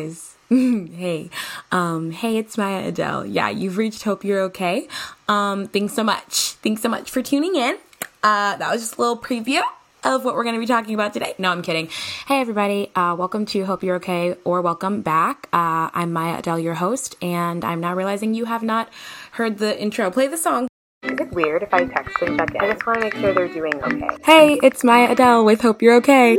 [0.00, 0.36] guys.
[0.48, 1.30] hey,
[1.70, 3.26] um, hey, it's Myah Adele.
[3.26, 4.88] Yeah, you've reached Hope You're Okay.
[5.28, 6.52] Um, thanks so much.
[6.62, 7.76] Thanks so much for tuning in.
[8.22, 9.62] Uh, that was just a little preview
[10.02, 11.34] of what we're going to be talking about today.
[11.38, 11.88] No, I'm kidding.
[12.26, 12.90] Hey, everybody.
[12.96, 15.48] Uh, welcome to Hope You're Okay or welcome back.
[15.52, 18.88] Uh, I'm Myah Adele, your host, and I'm now realizing you have not
[19.32, 20.10] heard the intro.
[20.10, 20.68] Play the song.
[21.02, 22.60] Is it weird if I text and check in?
[22.60, 24.16] I just want to make sure they're doing okay.
[24.24, 26.38] Hey, it's Myah Adele with Hope You're Okay.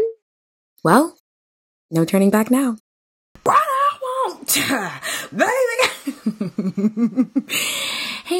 [0.83, 1.17] Well,
[1.91, 2.77] no turning back now.
[3.43, 4.40] What I want, baby.
[4.51, 4.59] Hey,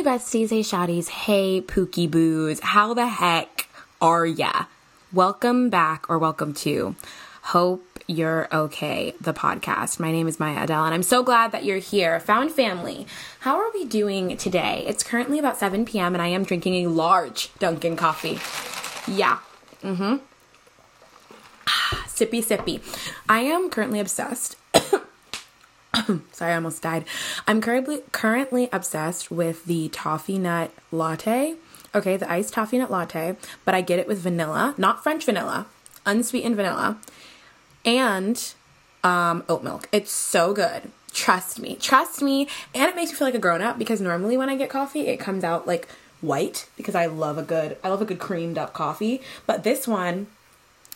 [0.04, 0.50] besties.
[0.50, 1.08] Hey, shotties.
[1.08, 2.60] Hey, pookie boos.
[2.60, 3.70] How the heck
[4.02, 4.66] are ya?
[5.14, 6.98] Welcome back or welcome to
[7.44, 10.02] Hope You're Okay, the podcast.
[10.02, 12.20] My name is Myah Adele, and I'm so glad that you're here.
[12.20, 13.08] Found family.
[13.40, 14.84] How are we doing today?
[14.88, 18.38] It's currently about 7 p.m., and I am drinking a large Dunkin' coffee.
[19.10, 19.40] Yeah.
[19.82, 20.16] Mm hmm.
[22.07, 22.82] sippy, sippy.
[23.30, 24.57] I am currently obsessed.
[26.32, 27.06] Sorry, I almost died.
[27.48, 31.56] I'm currently currently obsessed with the toffee nut latte.
[31.94, 35.68] Okay, the iced toffee nut latte, but I get it with vanilla, not French vanilla,
[36.06, 36.98] unsweetened vanilla,
[37.84, 38.54] and
[39.04, 39.90] um, oat milk.
[39.92, 40.92] It's so good.
[41.14, 41.76] Trust me.
[41.76, 42.48] Trust me.
[42.74, 45.08] And it makes me feel like a grown up because normally when I get coffee,
[45.08, 45.90] it comes out like
[46.22, 49.22] white because I love a good I love a good creamed up coffee.
[49.46, 50.28] But this one,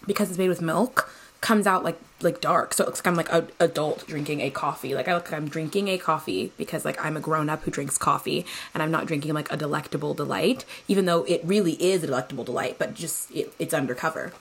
[0.08, 1.10] because it's made with milk,
[1.42, 2.74] comes out like like dark.
[2.74, 4.96] So it looks like I'm like an adult drinking a coffee.
[4.96, 7.72] Like I look like I'm drinking a coffee because like I'm a grown up who
[7.72, 12.04] drinks coffee and I'm not drinking like a delectable delight, even though it really is
[12.04, 14.34] a delectable delight, but just it, it's undercover.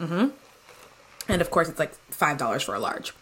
[0.00, 0.28] Mm-hmm.
[1.28, 3.12] And of course, it's like five dollars for a large.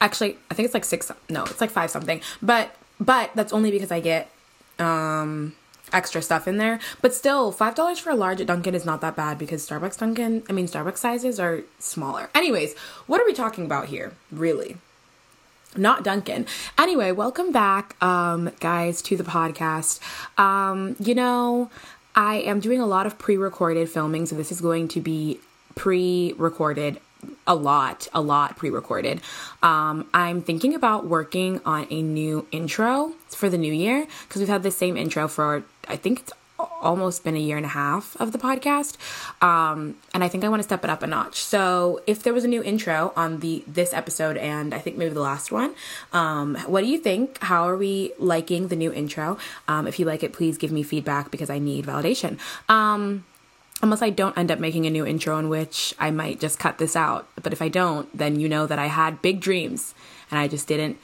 [0.00, 1.10] Actually, I think it's like six.
[1.28, 2.20] No, it's like five something.
[2.42, 4.30] But but that's only because I get
[4.78, 5.54] um
[5.92, 6.80] extra stuff in there.
[7.02, 9.98] But still, five dollars for a large at Dunkin' is not that bad because Starbucks
[9.98, 12.30] Dunkin', I mean Starbucks sizes are smaller.
[12.34, 12.74] Anyways,
[13.06, 14.12] what are we talking about here?
[14.30, 14.76] Really?
[15.76, 16.46] Not Dunkin'.
[16.78, 20.00] Anyway, welcome back, um, guys, to the podcast.
[20.38, 21.70] Um, you know,
[22.14, 25.40] I am doing a lot of pre-recorded filming, so this is going to be
[25.74, 27.00] pre-recorded
[27.46, 29.20] a lot, a lot pre recorded.
[29.62, 34.48] Um, I'm thinking about working on a new intro for the new year because we've
[34.48, 38.16] had the same intro for, I think it's almost been a year and a half
[38.20, 38.96] of the podcast.
[39.42, 41.36] Um, and i think i want to step it up a notch.
[41.36, 45.12] So if there was a new intro on the this episode and i think maybe
[45.14, 45.74] the last one
[46.12, 47.38] um, what do you think?
[47.42, 49.38] How are we liking the new intro?
[49.68, 52.38] Um, if you like it please give me feedback because i need validation.
[52.68, 53.24] Um,
[53.82, 56.78] unless I don't end up making a new intro in which I might just cut
[56.78, 57.28] this out.
[57.42, 59.94] But if I don't, then you know that I had big dreams
[60.30, 60.98] and I just didn't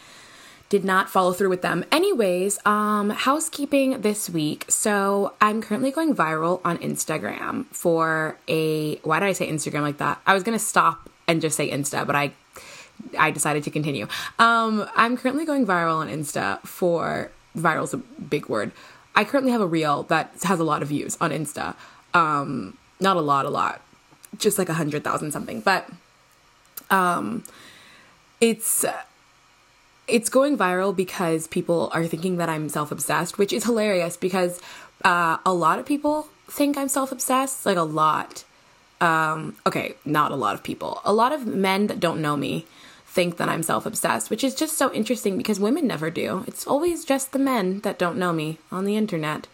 [0.68, 1.84] did not follow through with them.
[1.90, 4.64] Anyways, um housekeeping this week.
[4.68, 9.98] So, I'm currently going viral on Instagram for a why did I say Instagram like
[9.98, 10.20] that?
[10.26, 12.32] I was going to stop and just say Insta, but I
[13.18, 14.06] I decided to continue.
[14.38, 18.70] Um I'm currently going viral on Insta for viral's a big word.
[19.14, 21.74] I currently have a reel that has a lot of views on Insta.
[22.14, 23.80] Um, not a lot, a lot,
[24.38, 25.60] just like a hundred thousand something.
[25.60, 25.88] But
[26.90, 27.44] um,
[28.40, 28.84] it's
[30.08, 34.60] it's going viral because people are thinking that I'm self obsessed, which is hilarious because
[35.04, 38.44] uh, a lot of people think I'm self obsessed, like a lot.
[39.00, 41.00] Um, okay, not a lot of people.
[41.04, 42.66] A lot of men that don't know me
[43.06, 46.44] think that I'm self obsessed, which is just so interesting because women never do.
[46.46, 49.46] It's always just the men that don't know me on the internet.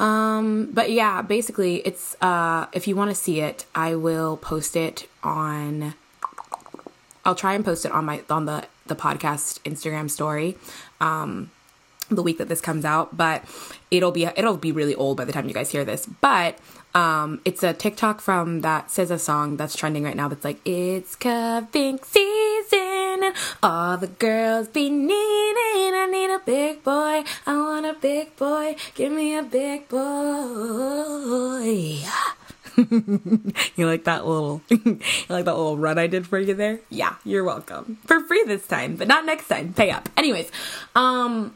[0.00, 4.74] Um, but yeah, basically, it's uh, if you want to see it, I will post
[4.74, 5.94] it on.
[7.24, 10.56] I'll try and post it on my on the the podcast Instagram story.
[11.00, 11.50] Um,
[12.10, 13.44] the week that this comes out, but
[13.90, 16.06] it'll be it'll be really old by the time you guys hear this.
[16.06, 16.58] But
[16.94, 20.28] um, it's a TikTok from that SZA song that's trending right now.
[20.28, 25.94] That's like it's cuffing season, and all the girls be needing.
[25.94, 27.24] I need a big boy.
[27.46, 28.76] I want a big boy.
[28.94, 30.00] Give me a big boy.
[33.76, 36.80] you like that little you like that little run I did for you there?
[36.88, 37.98] Yeah, you're welcome.
[38.06, 39.74] For free this time, but not next time.
[39.74, 40.08] Pay up.
[40.16, 40.50] Anyways,
[40.94, 41.54] um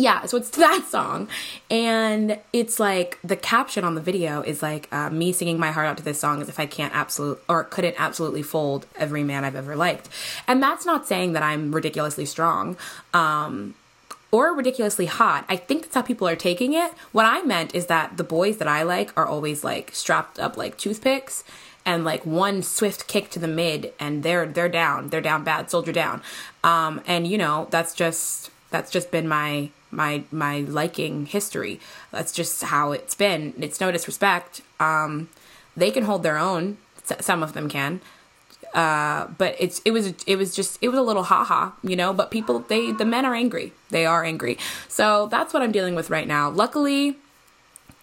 [0.00, 1.28] yeah, so it's that song,
[1.70, 5.86] and it's like the caption on the video is like uh, me singing my heart
[5.86, 9.44] out to this song as if I can't absolute or couldn't absolutely fold every man
[9.44, 10.08] I've ever liked,
[10.48, 12.76] and that's not saying that I'm ridiculously strong,
[13.12, 13.74] um,
[14.32, 15.44] or ridiculously hot.
[15.48, 16.92] I think that's how people are taking it.
[17.12, 20.56] What I meant is that the boys that I like are always like strapped up
[20.56, 21.44] like toothpicks,
[21.84, 25.70] and like one swift kick to the mid, and they're they're down, they're down bad,
[25.70, 26.22] soldier down,
[26.64, 31.80] um, and you know that's just that's just been my my my liking history.
[32.10, 33.54] That's just how it's been.
[33.58, 34.62] It's no disrespect.
[34.78, 35.28] Um,
[35.76, 36.78] they can hold their own.
[37.20, 38.00] Some of them can.
[38.74, 42.12] Uh, but it's it was it was just it was a little haha, you know.
[42.12, 43.72] But people they the men are angry.
[43.90, 44.58] They are angry.
[44.88, 46.50] So that's what I'm dealing with right now.
[46.50, 47.16] Luckily,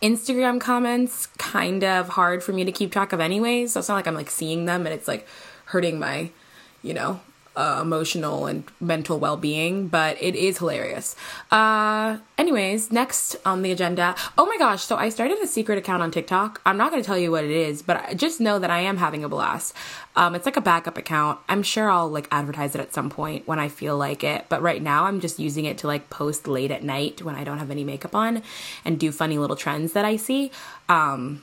[0.02, 3.74] Instagram comments kind of hard for me to keep track of anyways.
[3.74, 5.28] So it's not like I'm like seeing them and it's like
[5.66, 6.32] hurting my,
[6.84, 7.22] you know,
[7.58, 11.16] uh, emotional and mental well being, but it is hilarious.
[11.50, 14.16] Uh, anyways, next on the agenda.
[14.38, 16.62] Oh my gosh, so I started a secret account on TikTok.
[16.68, 18.82] I'm not going to tell you what it is, but I just know that I
[18.82, 19.74] am having a blast.
[20.16, 21.40] Um, it's like a backup account.
[21.50, 24.62] I'm sure I'll like advertise it at some point when I feel like it, but
[24.62, 27.58] right now I'm just using it to like post late at night when I don't
[27.58, 28.44] have any makeup on
[28.86, 30.52] and do funny little trends that I see.
[30.90, 31.42] Um,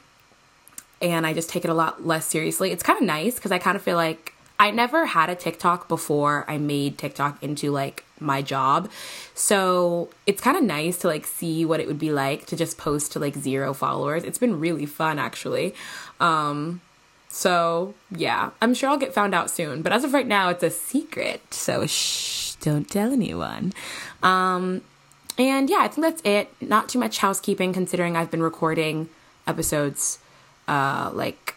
[1.03, 2.71] and I just take it a lot less seriously.
[2.71, 4.34] It's kind of nice because I kind of feel like
[4.65, 8.91] I never had a TikTok before I made TikTok into like my job.
[9.35, 12.79] So it's kind of nice to like see what it would be like to just
[12.79, 14.25] post to like zero followers.
[14.25, 15.75] It's been really fun actually.
[16.19, 16.81] Um
[17.29, 20.63] so yeah, I'm sure I'll get found out soon, but as of right now it's
[20.63, 21.53] a secret.
[21.53, 23.75] So shh, don't tell anyone.
[24.23, 24.81] Um
[25.37, 26.49] and yeah, I think that's it.
[26.63, 29.11] Not too much housekeeping considering I've been recording
[29.47, 30.21] episodes
[30.67, 31.55] uh like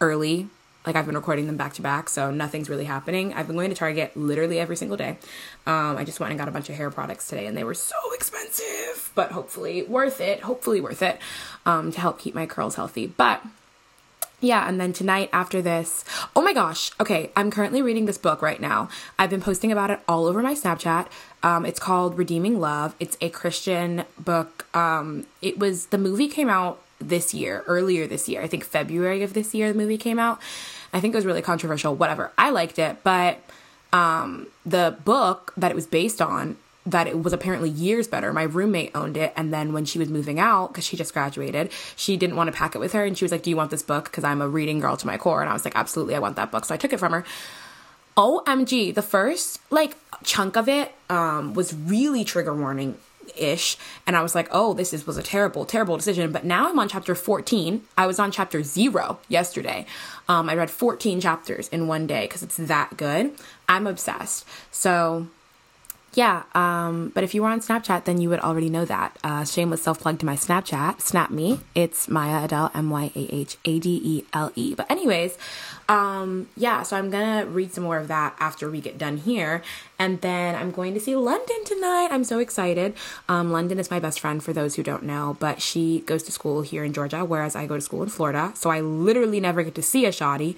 [0.00, 0.48] early
[0.88, 3.34] like I've been recording them back to back, so nothing's really happening.
[3.34, 5.18] I've been going to Target literally every single day.
[5.66, 7.74] Um, I just went and got a bunch of hair products today, and they were
[7.74, 10.40] so expensive, but hopefully worth it.
[10.40, 11.18] Hopefully worth it
[11.66, 13.06] um, to help keep my curls healthy.
[13.06, 13.42] But
[14.40, 18.40] yeah, and then tonight after this, oh my gosh, okay, I'm currently reading this book
[18.40, 18.88] right now.
[19.18, 21.08] I've been posting about it all over my Snapchat.
[21.42, 22.94] Um, it's called Redeeming Love.
[22.98, 24.64] It's a Christian book.
[24.74, 28.42] Um, it was the movie came out this year, earlier this year.
[28.42, 30.40] I think February of this year the movie came out.
[30.92, 32.32] I think it was really controversial, whatever.
[32.38, 33.38] I liked it, but
[33.92, 36.56] um, the book that it was based on,
[36.86, 38.32] that it was apparently years better.
[38.32, 41.70] My roommate owned it, and then when she was moving out, because she just graduated,
[41.96, 43.70] she didn't want to pack it with her, and she was like, "Do you want
[43.70, 46.14] this book?" Because I'm a reading girl to my core, and I was like, "Absolutely,
[46.14, 47.24] I want that book." So I took it from her.
[48.16, 52.96] OMG, the first like chunk of it um, was really trigger warning
[53.38, 53.76] ish
[54.06, 56.32] and i was like oh this is, was a terrible terrible decision.
[56.32, 59.86] But now i'm on chapter 14 i was on chapter 0 yesterday.
[60.28, 63.32] Um, i read 14 chapters in one day because it's that good.
[63.68, 64.46] I'm obsessed.
[64.70, 65.28] So
[66.14, 69.16] yeah um, but if you were on snapchat then you would already know that.
[69.22, 71.00] Uh, shameless self-plug to my snapchat.
[71.00, 71.60] Snap me.
[71.74, 75.38] It's myah adele m-y-a-h-a-d-e-l-e but anyways
[75.88, 79.62] um, yeah, so I'm gonna read some more of that after we get done here.
[79.98, 82.08] And then I'm going to see London tonight.
[82.10, 82.94] I'm so excited.
[83.28, 86.32] Um, London is my best friend for those who don't know, but she goes to
[86.32, 88.52] school here in Georgia, whereas I go to school in Florida.
[88.54, 90.56] So I literally never get to see a shoddy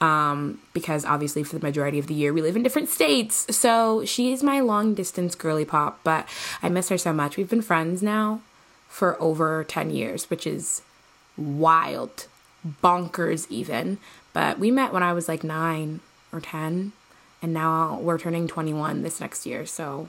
[0.00, 3.54] um, because obviously for the majority of the year we live in different states.
[3.54, 6.26] So she is my long distance girly pop, but
[6.62, 7.36] I miss her so much.
[7.36, 8.40] We've been friends now
[8.88, 10.82] for over 10 years, which is
[11.36, 12.26] wild,
[12.82, 13.98] bonkers even.
[14.38, 15.98] But we met when I was like nine
[16.32, 16.92] or 10,
[17.42, 19.66] and now we're turning 21 this next year.
[19.66, 20.08] So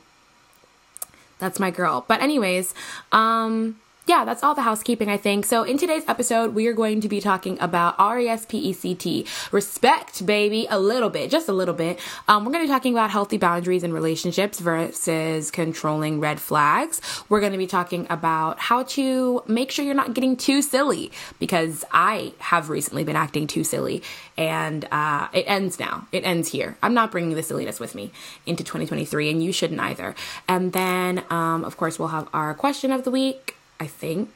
[1.39, 2.05] that's my girl.
[2.07, 2.75] But, anyways,
[3.11, 3.79] um,
[4.09, 5.45] yeah, that's all the housekeeping, I think.
[5.45, 8.57] So, in today's episode, we are going to be talking about R E S P
[8.57, 9.23] E C T.
[9.51, 11.99] Respect, baby, a little bit, just a little bit.
[12.27, 16.99] Um, we're going to be talking about healthy boundaries in relationships versus controlling red flags.
[17.29, 21.11] We're going to be talking about how to make sure you're not getting too silly
[21.37, 24.01] because I have recently been acting too silly
[24.39, 26.07] and uh, it ends now.
[26.11, 26.77] It ends here.
[26.81, 28.09] I'm not bringing the silliness with me
[28.47, 30.15] into 2023, and you shouldn't either.
[30.47, 34.29] And then, um, of course, we'll have our question of the week I think.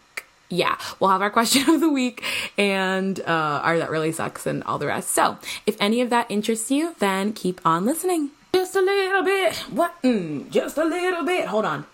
[0.50, 2.24] Yeah, we'll have our question of the week
[2.58, 5.10] and uh, our That Really Sucks and all the rest.
[5.10, 8.30] So, if any of that interests you, then keep on listening.
[8.54, 9.56] Just a little bit.
[9.72, 10.00] What?
[10.04, 11.48] Mm, just a little bit.
[11.48, 11.86] Hold on.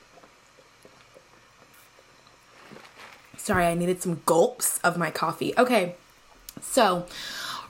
[3.38, 5.54] Sorry, I needed some gulps of my coffee.
[5.58, 5.96] Okay,
[6.62, 7.06] so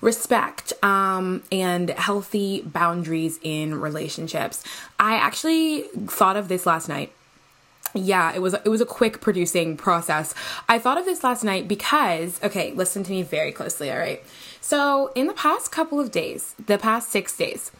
[0.01, 4.63] respect um, and healthy boundaries in relationships.
[4.99, 7.11] I actually thought of this last night
[7.93, 10.33] yeah, it was it was a quick producing process.
[10.67, 14.23] I thought of this last night because okay, listen to me very closely, all right?
[14.61, 17.71] So, in the past couple of days, the past 6 days,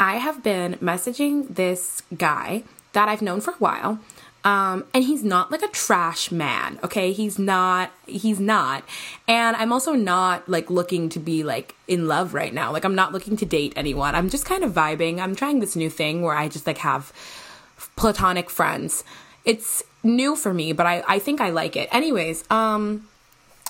[0.00, 2.64] I have been messaging this guy
[2.94, 4.00] that I've known for a while.
[4.44, 7.12] Um, and he's not like a trash man, okay?
[7.12, 8.82] He's not, he's not.
[9.28, 12.72] And I'm also not like looking to be like in love right now.
[12.72, 14.16] Like, I'm not looking to date anyone.
[14.16, 15.20] I'm just kind of vibing.
[15.20, 17.12] I'm trying this new thing where I just like have
[17.94, 19.04] platonic friends
[19.44, 21.88] it's new for me, but I, I think I like it.
[21.92, 23.08] Anyways, um,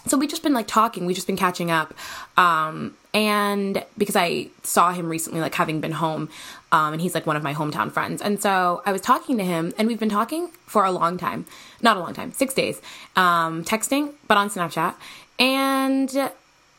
[0.06, 1.94] so we've just been like talking, we've just been catching up.
[2.36, 6.28] Um, and because I saw him recently, like having been home,
[6.72, 8.22] um, and he's like one of my hometown friends.
[8.22, 11.46] And so I was talking to him, and we've been talking for a long time,
[11.82, 12.80] not a long time, six days,
[13.14, 14.94] um, texting, but on Snapchat.
[15.38, 16.30] And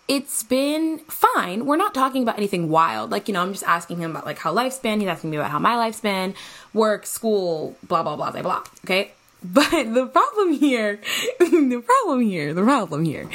[0.07, 1.65] it's been fine.
[1.65, 3.11] We're not talking about anything wild.
[3.11, 4.99] Like, you know, I'm just asking him about like how life's been.
[4.99, 6.35] He's asking me about how my life's been,
[6.73, 8.63] work, school, blah, blah, blah, blah, blah.
[8.83, 9.11] Okay.
[9.45, 11.01] But the problem here,
[11.39, 13.27] the problem here, the problem here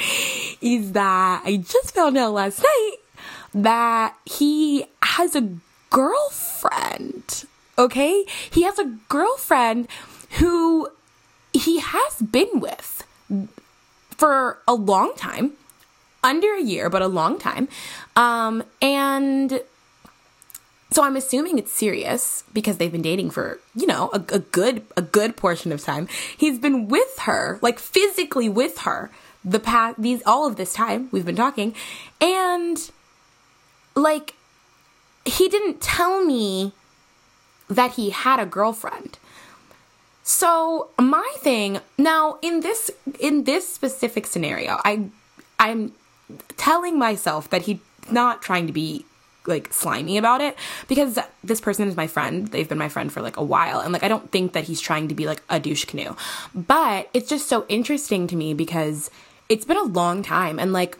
[0.59, 2.95] is that I just found out last night
[3.53, 5.47] that he has a
[5.91, 7.45] girlfriend.
[7.77, 8.25] Okay.
[8.49, 9.87] He has a girlfriend
[10.39, 10.89] who
[11.53, 13.05] he has been with
[14.09, 15.53] for a long time
[16.23, 17.67] under a year, but a long time.
[18.15, 19.61] Um, and
[20.91, 24.83] so I'm assuming it's serious because they've been dating for, you know, a, a, good
[24.97, 26.07] a good portion of time.
[26.35, 29.11] He's been with her, like physically with her,
[29.45, 31.73] the past these all of this time we've been talking,
[32.19, 32.91] and
[33.95, 34.33] like
[35.25, 36.73] he didn't tell me
[37.69, 39.17] that he had a girlfriend.
[40.23, 45.09] So my thing now in this in this specific scenario, I
[45.57, 45.93] I'm
[46.57, 47.79] telling myself that he's
[48.11, 49.05] not trying to be
[49.45, 50.55] like slimy about it
[50.87, 52.49] because this person is my friend.
[52.49, 53.79] They've been my friend for like a while.
[53.79, 56.15] And like, I don't think that he's trying to be like a douche canoe.
[56.53, 59.09] But it's just so interesting to me because
[59.47, 60.59] it's been a long time.
[60.59, 60.97] And like,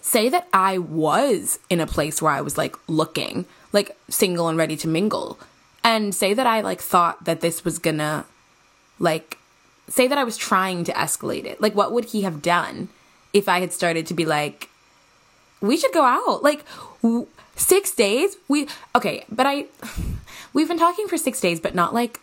[0.00, 4.58] say that I was in a place where I was like looking, like single and
[4.58, 5.38] ready to mingle.
[5.84, 8.24] And say that I like thought that this was gonna
[8.98, 9.38] like,
[9.88, 11.60] say that I was trying to escalate it.
[11.60, 12.88] Like, what would he have done?
[13.34, 14.70] If I had started to be like,
[15.60, 16.42] we should go out.
[16.42, 16.64] Like,
[17.02, 17.26] w-
[17.56, 18.36] six days?
[18.48, 19.66] We, okay, but I,
[20.54, 22.20] we've been talking for six days, but not like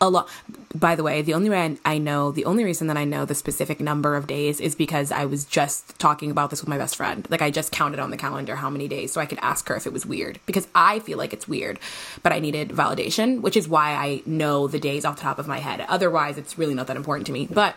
[0.00, 0.28] a lot.
[0.74, 3.36] By the way, the only way I know, the only reason that I know the
[3.36, 6.96] specific number of days is because I was just talking about this with my best
[6.96, 7.24] friend.
[7.30, 9.76] Like, I just counted on the calendar how many days so I could ask her
[9.76, 11.78] if it was weird because I feel like it's weird,
[12.24, 15.46] but I needed validation, which is why I know the days off the top of
[15.46, 15.84] my head.
[15.88, 17.46] Otherwise, it's really not that important to me.
[17.48, 17.76] But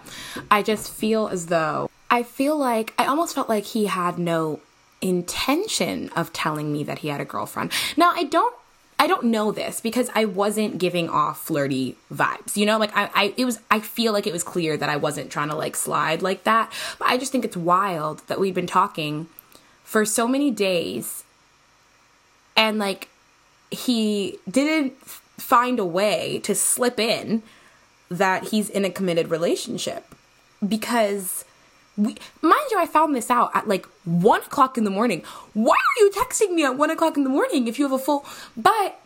[0.49, 4.59] I just feel as though I feel like I almost felt like he had no
[5.01, 7.71] intention of telling me that he had a girlfriend.
[7.97, 8.55] Now, I don't
[8.97, 12.55] I don't know this because I wasn't giving off flirty vibes.
[12.55, 14.95] You know, like I, I it was I feel like it was clear that I
[14.95, 16.71] wasn't trying to like slide like that.
[16.97, 19.27] But I just think it's wild that we've been talking
[19.83, 21.23] for so many days
[22.55, 23.09] and like
[23.69, 27.43] he didn't find a way to slip in
[28.09, 30.15] that he's in a committed relationship
[30.65, 31.44] because
[31.97, 35.23] we, mind you, I found this out at like one o'clock in the morning.
[35.53, 38.03] Why are you texting me at one o'clock in the morning if you have a
[38.03, 38.25] full?
[38.57, 38.99] But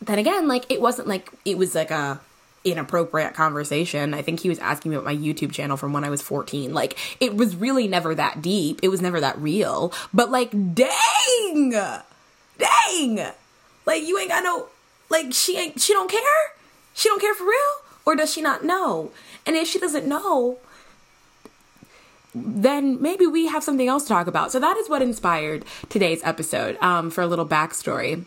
[0.00, 2.20] then again, like it wasn't like it was like a
[2.64, 4.14] inappropriate conversation.
[4.14, 6.72] I think he was asking me about my YouTube channel from when I was 14.
[6.74, 8.80] Like it was really never that deep.
[8.82, 9.92] It was never that real.
[10.12, 11.70] But like dang.
[11.70, 13.32] Dang.
[13.86, 14.68] Like you ain't got no
[15.08, 16.20] like she ain't she don't care?
[16.94, 17.84] She don't care for real?
[18.04, 19.12] Or does she not know?
[19.46, 20.58] And if she doesn't know,
[22.34, 24.52] then maybe we have something else to talk about.
[24.52, 28.24] So that is what inspired today's episode um, for a little backstory.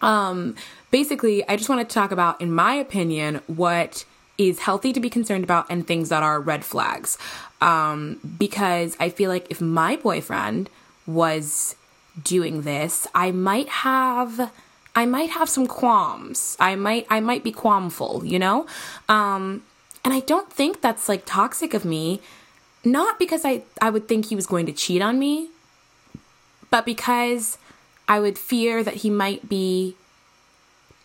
[0.00, 0.54] Um,
[0.90, 4.04] basically, I just wanted to talk about, in my opinion, what
[4.36, 7.18] is healthy to be concerned about and things that are red flags.
[7.60, 10.70] Um, because I feel like if my boyfriend
[11.06, 11.74] was
[12.22, 14.52] doing this, I might have.
[14.94, 16.56] I might have some qualms.
[16.58, 18.66] I might I might be qualmful, you know?
[19.08, 19.62] Um
[20.04, 22.20] and I don't think that's like toxic of me
[22.84, 25.50] not because I, I would think he was going to cheat on me,
[26.70, 27.58] but because
[28.06, 29.96] I would fear that he might be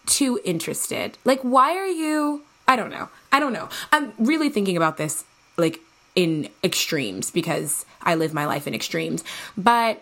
[0.06, 1.18] too interested.
[1.26, 2.44] Like, why are you?
[2.68, 3.10] I don't know.
[3.32, 3.70] I don't know.
[3.92, 5.26] I'm really thinking about this
[5.58, 5.80] like
[6.16, 9.24] in extremes because I live my life in extremes.
[9.58, 10.02] But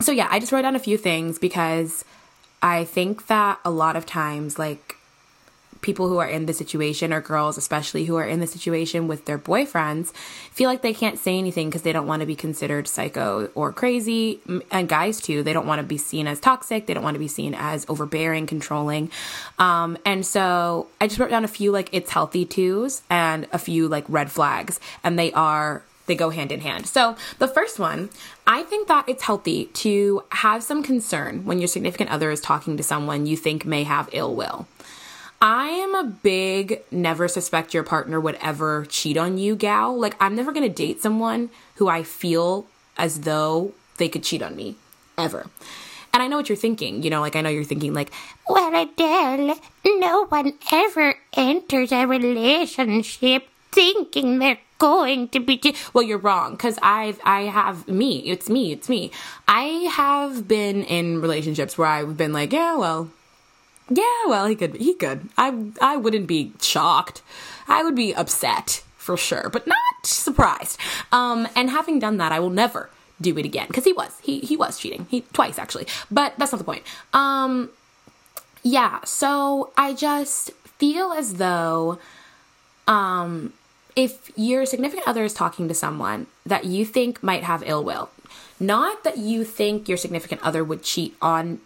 [0.00, 2.04] so yeah, I just wrote down a few things because
[2.62, 4.91] I think that a lot of times, like,
[5.82, 9.26] people who are in the situation or girls especially who are in the situation with
[9.26, 10.12] their boyfriends
[10.52, 13.72] feel like they can't say anything because they don't want to be considered psycho or
[13.72, 17.14] crazy and guys too they don't want to be seen as toxic they don't want
[17.14, 19.10] to be seen as overbearing controlling
[19.58, 23.58] um, and so i just wrote down a few like it's healthy twos and a
[23.58, 26.86] few like red flags and they are they go hand in hand.
[26.86, 28.10] So, the first one,
[28.46, 32.76] I think that it's healthy to have some concern when your significant other is talking
[32.76, 34.66] to someone you think may have ill will.
[35.44, 39.98] I am a big never suspect your partner would ever cheat on you gal.
[39.98, 44.54] Like, I'm never gonna date someone who I feel as though they could cheat on
[44.54, 44.76] me,
[45.18, 45.46] ever.
[46.14, 47.02] And I know what you're thinking.
[47.02, 48.12] You know, like, I know you're thinking, like,
[48.48, 55.74] well, Adele, no one ever enters a relationship thinking they're going to be.
[55.92, 58.18] Well, you're wrong because I've I have me.
[58.26, 58.70] It's me.
[58.70, 59.10] It's me.
[59.48, 63.10] I have been in relationships where I've been like, yeah, well,
[63.96, 64.76] yeah, well, he could.
[64.76, 65.28] He could.
[65.36, 67.22] I I wouldn't be shocked.
[67.68, 70.78] I would be upset for sure, but not surprised.
[71.10, 72.90] Um, and having done that, I will never
[73.22, 76.52] do it again because he was he he was cheating he twice actually but that's
[76.52, 76.82] not the point
[77.14, 77.70] um
[78.62, 81.98] yeah so i just feel as though
[82.88, 83.52] um
[83.94, 88.10] if your significant other is talking to someone that you think might have ill will
[88.58, 91.60] not that you think your significant other would cheat on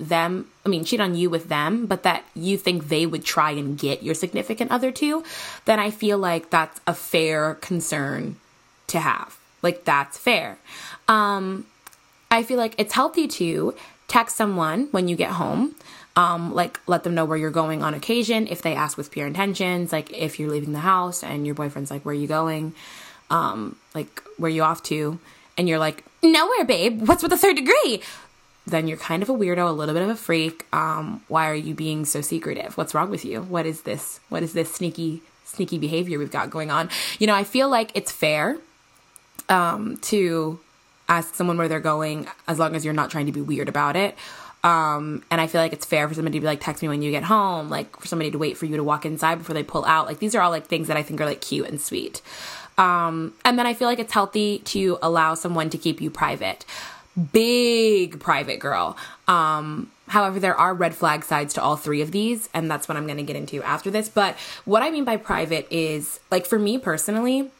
[0.00, 3.50] them i mean cheat on you with them but that you think they would try
[3.50, 5.24] and get your significant other to
[5.64, 8.36] then i feel like that's a fair concern
[8.88, 9.38] to have.
[9.62, 10.58] Like that's fair.
[11.06, 11.66] Um
[12.30, 13.74] i feel like it's healthy to
[14.06, 15.74] text someone when you get home
[16.16, 19.26] um, like let them know where you're going on occasion if they ask with pure
[19.26, 22.74] intentions like if you're leaving the house and your boyfriend's like where are you going?
[23.30, 25.18] Um, like where are you off to?
[25.56, 27.06] And you're like nowhere babe.
[27.06, 28.02] What's with the third degree
[28.68, 31.54] then you're kind of a weirdo a little bit of a freak um, why are
[31.54, 35.22] you being so secretive what's wrong with you what is this what is this sneaky
[35.44, 38.58] sneaky behavior we've got going on you know i feel like it's fair
[39.48, 40.60] um, to
[41.08, 43.96] ask someone where they're going as long as you're not trying to be weird about
[43.96, 44.16] it
[44.64, 47.00] um, and I feel like it's fair for somebody to be like, text me when
[47.00, 49.62] you get home, like for somebody to wait for you to walk inside before they
[49.62, 50.06] pull out.
[50.06, 52.20] Like these are all like things that I think are like cute and sweet.
[52.76, 56.64] Um, and then I feel like it's healthy to allow someone to keep you private.
[57.32, 58.96] Big private girl.
[59.26, 62.96] Um, however, there are red flag sides to all three of these, and that's what
[62.96, 64.08] I'm going to get into after this.
[64.08, 67.50] But what I mean by private is like for me personally,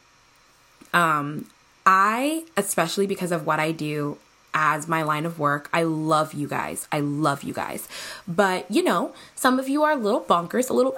[0.93, 1.49] um,
[1.85, 4.17] I, especially because of what I do,
[4.53, 5.69] as my line of work.
[5.71, 6.87] I love you guys.
[6.91, 7.87] I love you guys.
[8.27, 10.95] But you know, some of you are a little bonkers, a little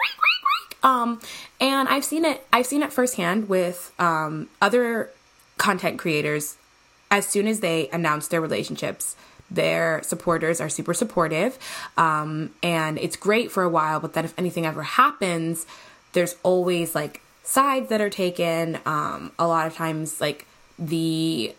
[0.83, 1.19] um
[1.59, 5.11] and I've seen it I've seen it firsthand with um other
[5.57, 6.57] content creators
[7.11, 9.15] as soon as they announce their relationships
[9.51, 11.59] their supporters are super supportive
[11.97, 15.65] um, and it's great for a while but then if anything ever happens
[16.13, 20.47] there's always like sides that are taken um, a lot of times like
[20.79, 21.53] the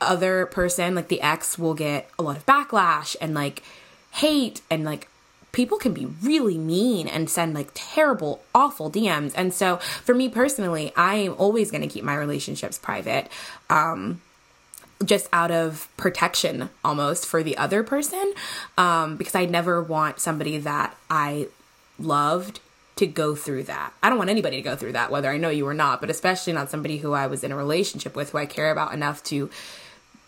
[0.00, 3.62] other person, like the ex, will get a lot of backlash and like
[4.12, 5.08] hate and like
[5.52, 9.32] people can be really mean and send like terrible, awful DMs.
[9.36, 13.28] And so for me personally, I am always going to keep my relationships private.
[13.68, 14.20] Um,
[15.04, 18.34] just out of protection almost for the other person
[18.76, 21.48] um, because I never want somebody that I
[21.98, 22.60] loved
[22.96, 23.94] to go through that.
[24.02, 26.10] I don't want anybody to go through that, whether I know you or not, but
[26.10, 29.22] especially not somebody who I was in a relationship with who I care about enough
[29.24, 29.48] to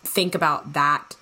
[0.03, 1.15] think about that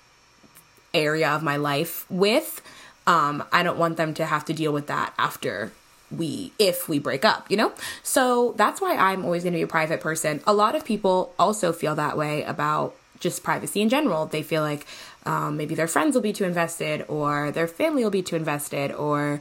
[0.94, 2.62] area of my life with.
[3.06, 5.72] Um, I don't want them to have to deal with that after
[6.10, 7.72] we if we break up, you know?
[8.02, 10.40] So that's why I'm always going to be a private person.
[10.46, 14.26] A lot of people also feel that way about just privacy in general.
[14.26, 14.86] They feel like
[15.24, 18.92] um, maybe their friends will be too invested or their family will be too invested
[18.92, 19.40] or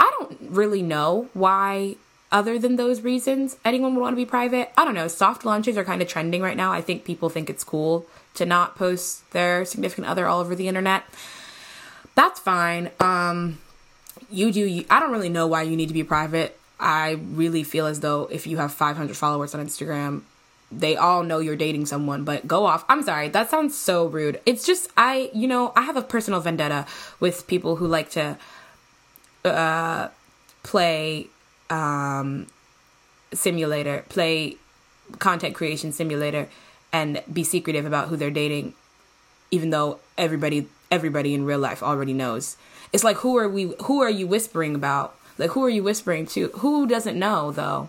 [0.00, 1.96] I don't really know why
[2.32, 4.72] other than those reasons anyone would want to be private.
[4.76, 5.06] I don't know.
[5.06, 6.72] Soft launches are kind of trending right now.
[6.72, 10.66] I think people think it's cool to not post their significant other all over the
[10.66, 11.04] internet.
[12.14, 12.90] That's fine.
[12.98, 13.58] Um,
[14.30, 14.60] you do.
[14.60, 16.58] You, I don't really know why you need to be private.
[16.80, 20.22] I really feel as though if you have 500 followers on Instagram,
[20.78, 22.84] they all know you're dating someone, but go off.
[22.88, 24.40] I'm sorry, that sounds so rude.
[24.46, 26.86] It's just, I, you know, I have a personal vendetta
[27.20, 28.38] with people who like to
[29.44, 30.08] uh,
[30.62, 31.28] play
[31.70, 32.46] um,
[33.32, 34.56] simulator, play
[35.18, 36.48] content creation simulator
[36.92, 38.74] and be secretive about who they're dating
[39.50, 42.56] even though everybody everybody in real life already knows
[42.92, 46.26] it's like who are we who are you whispering about like who are you whispering
[46.26, 47.88] to who doesn't know though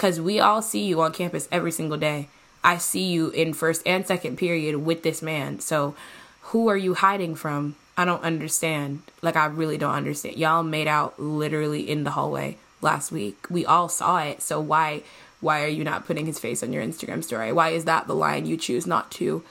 [0.00, 2.26] because we all see you on campus every single day.
[2.64, 5.60] I see you in first and second period with this man.
[5.60, 5.94] So
[6.40, 7.76] who are you hiding from?
[7.98, 9.02] I don't understand.
[9.20, 10.38] Like i really don't understand.
[10.38, 13.44] Y'all made out literally in the hallway last week.
[13.50, 14.40] We all saw it.
[14.40, 15.02] So why
[15.42, 17.52] why are you not putting his face on your Instagram story?
[17.52, 19.44] Why is that the line you choose not to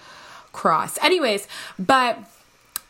[0.51, 0.97] cross?
[1.03, 2.17] Anyways, but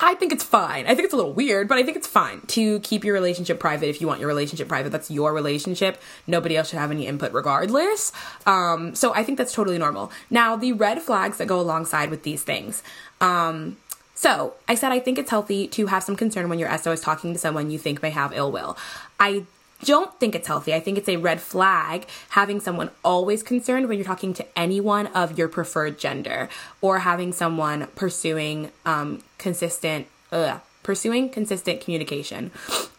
[0.01, 0.85] I think it's fine.
[0.85, 3.59] I think it's a little weird, but I think it's fine to keep your relationship
[3.59, 4.91] private if you want your relationship private.
[4.91, 6.01] That's your relationship.
[6.25, 8.13] Nobody else should have any input regardless.
[8.45, 10.09] Um, so I think that's totally normal.
[10.29, 12.81] Now, the red flags that go alongside with these things.
[13.19, 13.75] Um,
[14.15, 17.01] so I said I think it's healthy to have some concern when your SO is
[17.01, 18.77] talking to someone you think may have ill will.
[19.19, 19.45] I
[19.83, 20.73] don't think it's healthy.
[20.73, 25.07] I think it's a red flag having someone always concerned when you're talking to anyone
[25.07, 26.49] of your preferred gender
[26.81, 32.51] or having someone pursuing um, consistent, ugh, pursuing consistent communication.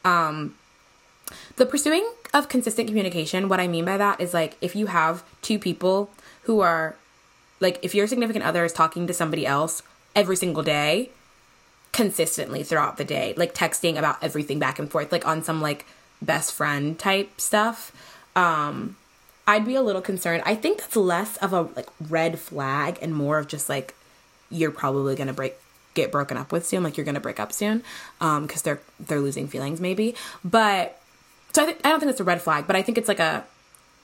[0.05, 0.55] Um,
[1.57, 5.23] the pursuing of consistent communication, what I mean by that is like if you have
[5.43, 6.11] two people
[6.43, 6.97] who are
[7.61, 9.83] like if your significant other is talking to somebody else
[10.17, 11.11] every single day,
[11.93, 15.87] consistently throughout the day, like texting about everything back and forth, like on some like
[16.23, 17.93] best friend type stuff,
[18.37, 18.97] um,
[19.47, 20.43] I'd be a little concerned.
[20.47, 23.95] I think that's less of a like red flag and more of just like
[24.51, 25.55] you're probably gonna break
[25.95, 27.83] get broken up with soon, like you're gonna break up soon,
[28.21, 30.15] um, because they're they're losing feelings maybe.
[30.45, 31.01] But
[31.53, 33.19] so I, th- I don't think it's a red flag, but I think it's like
[33.19, 33.45] a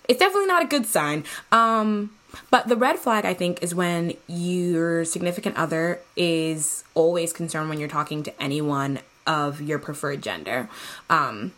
[0.09, 1.25] it's definitely not a good sign.
[1.53, 2.11] Um,
[2.51, 7.79] but the red flag, I think, is when your significant other is always concerned when
[7.79, 10.69] you're talking to anyone of your preferred gender.
[11.09, 11.53] Um,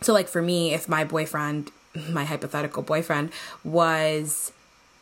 [0.00, 1.70] so, like for me, if my boyfriend,
[2.10, 3.30] my hypothetical boyfriend,
[3.62, 4.52] was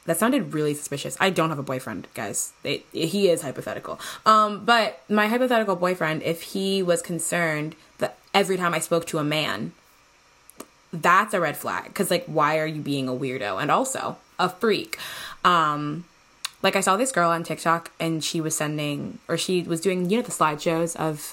[0.05, 1.17] that sounded really suspicious.
[1.21, 2.53] I don't have a boyfriend, guys.
[2.65, 4.01] It, he is hypothetical.
[4.27, 9.19] Um, but my hypothetical boyfriend, if he was concerned that every time I spoke to
[9.19, 9.73] a man,
[10.93, 11.85] that's a red flag.
[11.85, 13.63] Because, like, why are you being a weirdo?
[13.63, 14.99] And also, a freak.
[15.45, 16.05] Um,
[16.63, 20.11] like, I saw this girl on TikTok and she was sending, or she was doing,
[20.11, 21.33] you know, the slideshows of,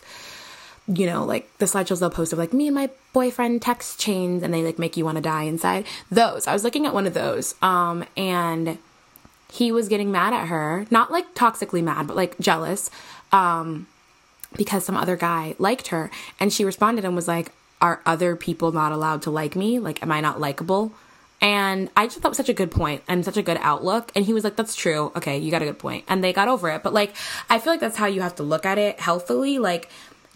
[0.91, 4.41] you know, like the slideshows they'll post of like me and my boyfriend text chains
[4.41, 5.85] and they like make you want to die inside.
[6.09, 6.47] Those.
[6.47, 7.53] I was looking at one of those.
[7.61, 8.79] Um, and
[9.51, 12.89] he was getting mad at her, not like toxically mad, but like jealous.
[13.31, 13.87] Um,
[14.55, 18.71] because some other guy liked her and she responded and was like, Are other people
[18.71, 19.77] not allowed to like me?
[19.77, 20.91] Like, am I not likable?
[21.41, 24.11] And I just thought was such a good point and such a good outlook.
[24.15, 25.11] And he was like, That's true.
[25.15, 26.05] Okay, you got a good point.
[26.07, 26.81] And they got over it.
[26.83, 27.15] But like,
[27.49, 29.59] I feel like that's how you have to look at it healthily.
[29.59, 29.89] Like,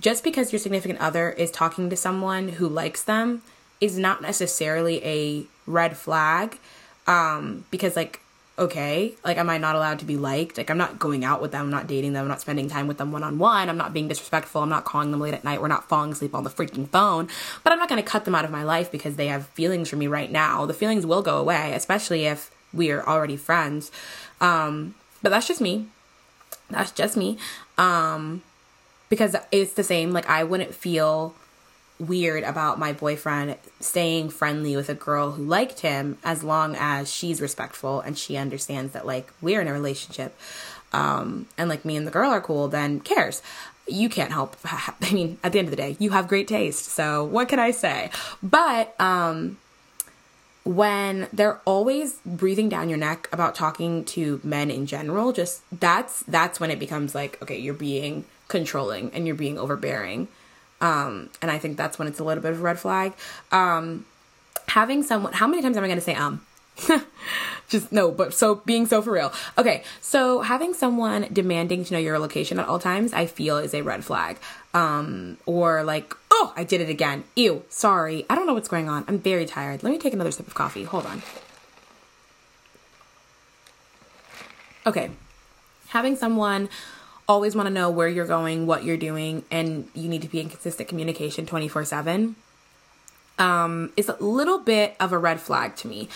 [0.04, 3.42] just because your significant other is talking to someone who likes them
[3.80, 6.60] is not necessarily a red flag.
[7.08, 8.20] Um, because like,
[8.60, 10.58] okay, like am I not allowed to be liked?
[10.58, 12.88] Like I'm not going out with them, I'm not dating them, I'm not spending time
[12.88, 15.46] with them one on one, I'm not being disrespectful, I'm not calling them late at
[15.46, 17.30] night, we're not falling asleep on the freaking phone.
[17.63, 19.96] But I'm not gonna cut them out of my life because they have feelings for
[19.96, 20.66] me right now.
[20.66, 23.89] The feelings will go away, especially if we are already friends.
[24.42, 25.88] Um, but that's just me.
[26.70, 27.38] That's just me.
[27.78, 28.42] Um,
[29.13, 30.10] because it's the same.
[30.10, 31.36] Like, I wouldn't feel
[31.99, 37.13] weird about my boyfriend staying friendly with a girl who liked him as long as
[37.13, 40.36] she's respectful and she understands that, like, we're in a relationship.
[40.93, 43.43] Um, and like me and the girl are cool, then cares.
[43.88, 44.58] You can't help.
[44.65, 46.86] I mean, at the end of the day, you have great taste.
[46.86, 48.10] So what can I say?
[48.41, 49.58] But, um,
[50.63, 56.23] when they're always breathing down your neck about talking to men in general just that's
[56.23, 60.27] that's when it becomes like okay you're being controlling and you're being overbearing.
[60.82, 63.13] Um and i think that's when it's a little bit of a red flag.
[63.51, 64.06] Um
[64.67, 66.45] having someone how many times am i going to say um
[67.69, 69.32] just no but so being so for real.
[69.58, 73.73] Okay so having someone demanding to know your location at all times i feel is
[73.73, 74.38] a red flag.
[74.73, 77.23] Um or like oh i did it again.
[77.36, 78.25] Ew sorry.
[78.29, 79.06] I don't know what's going on.
[79.08, 79.84] I'm very tired.
[79.84, 80.84] Let me take another sip of coffee.
[80.84, 81.21] Hold on.
[84.86, 85.12] Okay.
[85.89, 86.69] Having someone
[87.28, 90.40] always want to know where you're going what you're doing and you need to be
[90.40, 92.36] in consistent communication 24 7
[93.40, 96.10] um, a little bit of a red flag to me.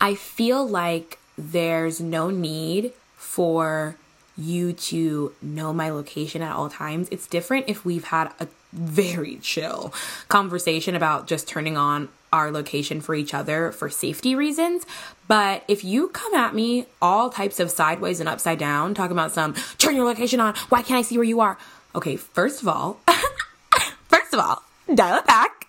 [0.00, 3.96] I feel like there's no need for
[4.36, 7.08] you to know my location at all times.
[7.10, 9.92] It's different if we've had a very chill
[10.28, 14.86] conversation about just turning on our location for each other for safety reasons.
[15.28, 19.32] But if you come at me all types of sideways and upside down, talking about
[19.32, 21.58] some turn your location on, why can't I see where you are?
[21.94, 23.00] Okay, first of all,
[24.08, 24.62] first of all,
[24.94, 25.60] dial it back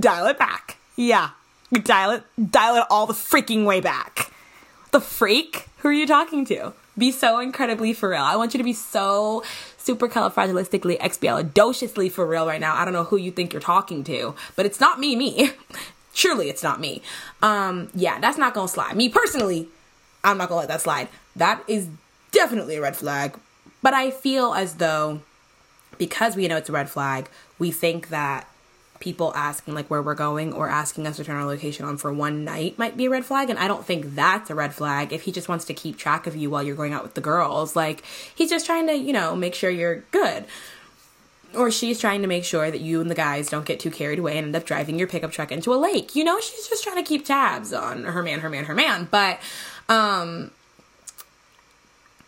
[0.00, 0.78] dial it back.
[0.96, 1.30] Yeah.
[1.72, 4.32] Dial it dial it all the freaking way back.
[4.92, 5.68] The freak?
[5.78, 6.72] Who are you talking to?
[6.96, 8.22] Be so incredibly for real.
[8.22, 9.42] I want you to be so
[9.76, 12.76] super supercalifragilistically expialidociously for real right now.
[12.76, 15.50] I don't know who you think you're talking to, but it's not me, me.
[16.14, 17.02] Surely it's not me.
[17.42, 18.96] Um, yeah, that's not gonna slide.
[18.96, 19.68] Me personally,
[20.22, 21.08] I'm not gonna let that slide.
[21.36, 21.88] That is
[22.30, 23.36] definitely a red flag.
[23.82, 25.20] But I feel as though
[25.98, 28.48] because we know it's a red flag, we think that
[29.00, 32.12] people asking like where we're going or asking us to turn our location on for
[32.12, 35.12] one night might be a red flag and I don't think that's a red flag
[35.12, 37.20] if he just wants to keep track of you while you're going out with the
[37.20, 38.02] girls like
[38.34, 40.46] he's just trying to you know make sure you're good
[41.56, 44.18] or she's trying to make sure that you and the guys don't get too carried
[44.18, 46.84] away and end up driving your pickup truck into a lake you know she's just
[46.84, 49.38] trying to keep tabs on her man her man her man but
[49.88, 50.50] um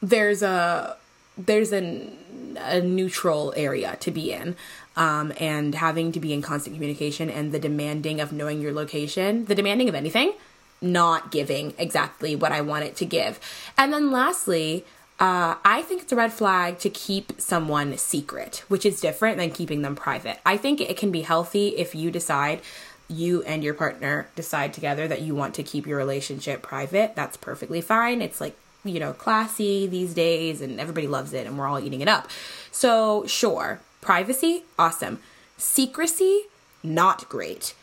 [0.02, 0.96] there's a
[1.36, 2.16] there's an
[2.58, 4.56] a neutral area to be in
[4.96, 9.44] um, and having to be in constant communication and the demanding of knowing your location,
[9.44, 10.32] the demanding of anything,
[10.80, 13.38] not giving exactly what I want it to give.
[13.76, 14.84] And then lastly,
[15.18, 19.50] uh, I think it's a red flag to keep someone secret, which is different than
[19.50, 20.38] keeping them private.
[20.44, 22.60] I think it can be healthy if you decide
[23.08, 27.14] you and your partner decide together that you want to keep your relationship private.
[27.14, 28.20] That's perfectly fine.
[28.20, 32.00] It's like, you know, classy these days and everybody loves it and we're all eating
[32.00, 32.28] it up.
[32.70, 35.18] So, sure, Privacy, awesome.
[35.56, 36.42] Secrecy,
[36.84, 37.74] not great.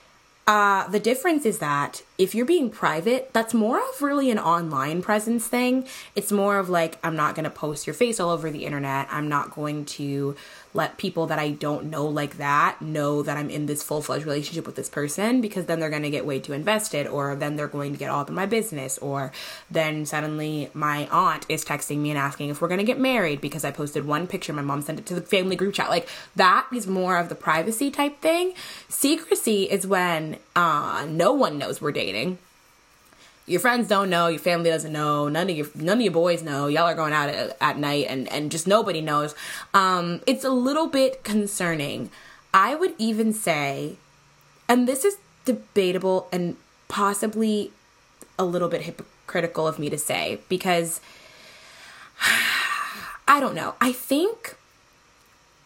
[0.46, 5.02] Uh, the difference is that if you're being private, that's more of really an online
[5.02, 5.88] presence thing.
[6.16, 9.08] It's more of like, I'm not going to post your face all over the internet.
[9.10, 10.36] I'm not going to
[10.74, 14.26] let people that I don't know like that know that I'm in this full fledged
[14.26, 17.56] relationship with this person because then they're going to get way too invested or then
[17.56, 19.32] they're going to get all up in my business or
[19.70, 23.42] then suddenly my aunt is texting me and asking if we're going to get married
[23.42, 24.54] because I posted one picture.
[24.54, 25.90] My mom sent it to the family group chat.
[25.90, 28.54] Like that is more of the privacy type thing.
[28.90, 32.38] Secrecy is when uh, no one knows we're dating
[33.46, 36.42] your friends don't know, your family doesn't know, none of your none of your boys
[36.42, 36.68] know.
[36.68, 39.36] Y'all are going out at, at night and and just nobody knows.
[39.74, 42.10] Um, it's a little bit concerning.
[42.54, 43.98] I would even say,
[44.70, 46.56] and this is debatable and
[46.88, 47.72] possibly
[48.40, 51.02] a little bit hypocritical of me to say because
[53.28, 53.76] I don't know.
[53.82, 54.56] I think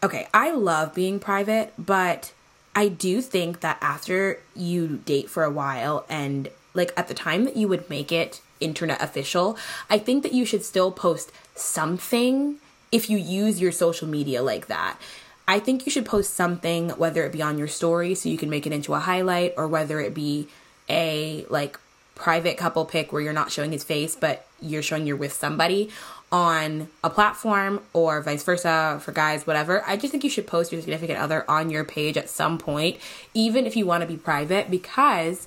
[0.02, 2.32] okay, I love being private, but
[2.74, 7.44] I do think that after you date for a while and like at the time
[7.44, 9.56] that you would make it internet official,
[9.88, 12.56] I think that you should still post something
[12.90, 14.98] if you use your social media like that.
[15.46, 18.50] I think you should post something, whether it be on your story so you can
[18.50, 20.48] make it into a highlight, or whether it be
[20.90, 21.78] a like
[22.14, 25.88] private couple pic where you're not showing his face, but you're showing you're with somebody
[26.30, 29.82] on a platform or vice versa for guys, whatever.
[29.86, 32.98] I just think you should post your significant other on your page at some point,
[33.32, 35.46] even if you want to be private, because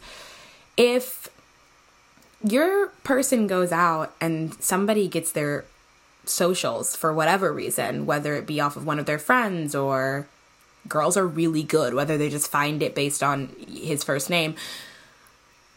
[0.81, 1.29] if
[2.43, 5.63] your person goes out and somebody gets their
[6.25, 10.27] socials for whatever reason, whether it be off of one of their friends or
[10.87, 14.55] girls are really good, whether they just find it based on his first name.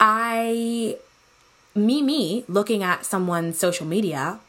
[0.01, 0.97] I,
[1.75, 4.41] me, me, looking at someone's social media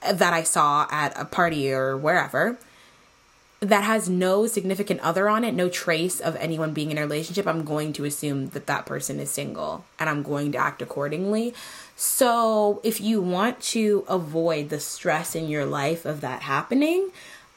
[0.00, 2.58] that I saw at a party or wherever
[3.62, 7.46] that has no significant other on it, no trace of anyone being in a relationship,
[7.46, 11.54] I'm going to assume that that person is single and I'm going to act accordingly.
[11.94, 17.10] So, if you want to avoid the stress in your life of that happening,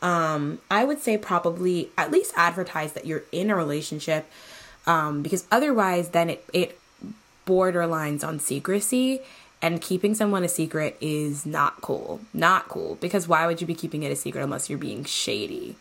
[0.04, 4.30] um, I would say probably at least advertise that you're in a relationship
[4.86, 6.80] um, because otherwise, then it, it
[7.48, 9.22] borderlines on secrecy
[9.60, 12.22] and keeping someone a secret is not cool.
[12.32, 15.76] Not cool because why would you be keeping it a secret unless you're being shady?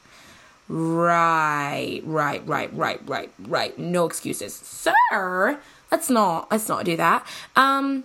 [0.69, 3.79] Right, right, right, right, right, right.
[3.79, 4.55] No excuses.
[4.55, 5.59] Sir,
[5.91, 7.27] let's not let's not do that.
[7.55, 8.05] Um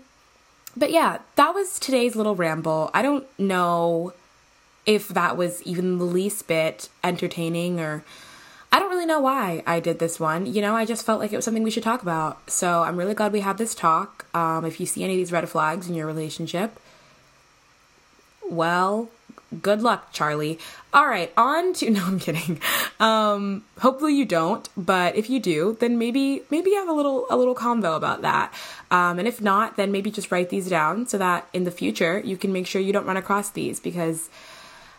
[0.75, 2.91] but yeah, that was today's little ramble.
[2.93, 4.13] I don't know
[4.85, 8.03] if that was even the least bit entertaining or
[8.71, 10.45] I don't really know why I did this one.
[10.45, 12.49] You know, I just felt like it was something we should talk about.
[12.49, 14.25] So I'm really glad we had this talk.
[14.35, 16.79] Um, if you see any of these red flags in your relationship,
[18.47, 19.09] well,
[19.61, 20.59] good luck, Charlie.
[20.93, 22.59] All right, on to no, I'm kidding.
[22.99, 27.37] Um, hopefully you don't, but if you do, then maybe maybe have a little a
[27.37, 28.53] little convo about that.
[28.91, 32.19] Um, and if not, then maybe just write these down so that in the future
[32.19, 34.29] you can make sure you don't run across these because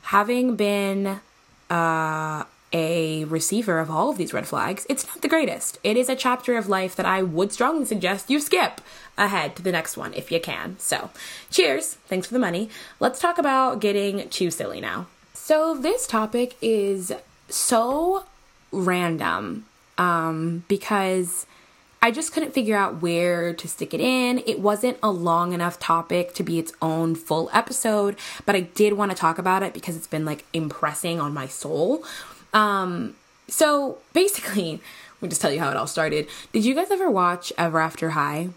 [0.03, 1.21] having been
[1.69, 5.79] uh a receiver of all of these red flags, it's not the greatest.
[5.83, 8.81] It is a chapter of life that I would strongly suggest you skip
[9.19, 10.79] ahead to the next one if you can.
[10.79, 11.11] So,
[11.51, 11.95] cheers.
[12.07, 12.71] Thanks for the money.
[13.01, 15.07] Let's talk about getting too silly now.
[15.35, 17.13] So, this topic is
[17.49, 18.25] so
[18.73, 19.67] random
[19.99, 21.47] um, because
[22.03, 24.43] I just couldn't figure out where to stick it in.
[24.47, 28.95] It wasn't a long enough topic to be its own full episode, but I did
[28.95, 32.05] want to talk about it because it's been like impressing on my soul.
[32.53, 33.17] Um,
[33.49, 34.73] so basically,
[35.21, 36.29] let me just tell you how it all started.
[36.53, 38.51] Did you guys ever watch Ever After High?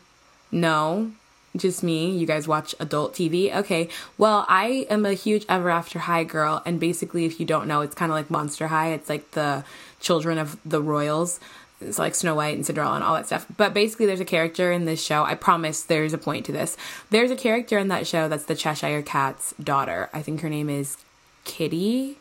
[0.51, 1.11] No,
[1.55, 2.11] just me.
[2.11, 3.53] You guys watch adult TV?
[3.55, 3.89] Okay.
[4.17, 7.81] Well, I am a huge Ever After High girl, and basically, if you don't know,
[7.81, 8.93] it's kind of like Monster High.
[8.93, 9.63] It's like the
[9.99, 11.39] children of the royals.
[11.81, 13.45] It's like Snow White and Cinderella and all that stuff.
[13.57, 15.23] But basically, there's a character in this show.
[15.23, 16.77] I promise there's a point to this.
[17.09, 20.09] There's a character in that show that's the Cheshire Cat's daughter.
[20.13, 20.97] I think her name is
[21.43, 22.17] Kitty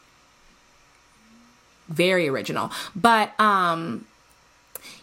[1.88, 2.70] very original.
[2.94, 4.06] But um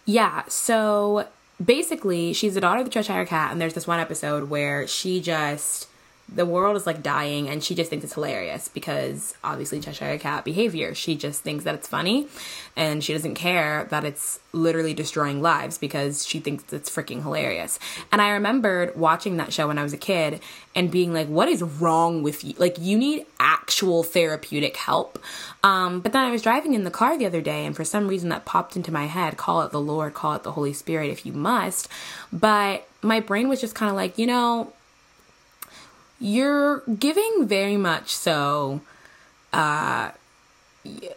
[0.06, 1.28] yeah, so
[1.64, 5.20] basically she's the daughter of the Cheshire Cat and there's this one episode where she
[5.22, 5.89] just
[6.34, 10.46] the world is like dying and she just thinks it's hilarious because obviously Cheshire Cat
[10.46, 10.94] behavior.
[10.94, 12.28] She just thinks that it's funny
[12.76, 17.80] and she doesn't care that it's literally destroying lives because she thinks it's freaking hilarious.
[18.12, 20.40] And I remembered watching that show when I was a kid
[20.76, 22.54] and being like, what is wrong with you?
[22.58, 25.20] Like, you need actual therapeutic help.
[25.64, 28.08] Um, but then I was driving in the car the other day and for some
[28.08, 31.10] reason that popped into my head call it the Lord, call it the Holy Spirit
[31.10, 31.88] if you must.
[32.32, 34.74] But my brain was just kind of like, you know,
[36.20, 38.82] you're giving very much so
[39.54, 40.12] uh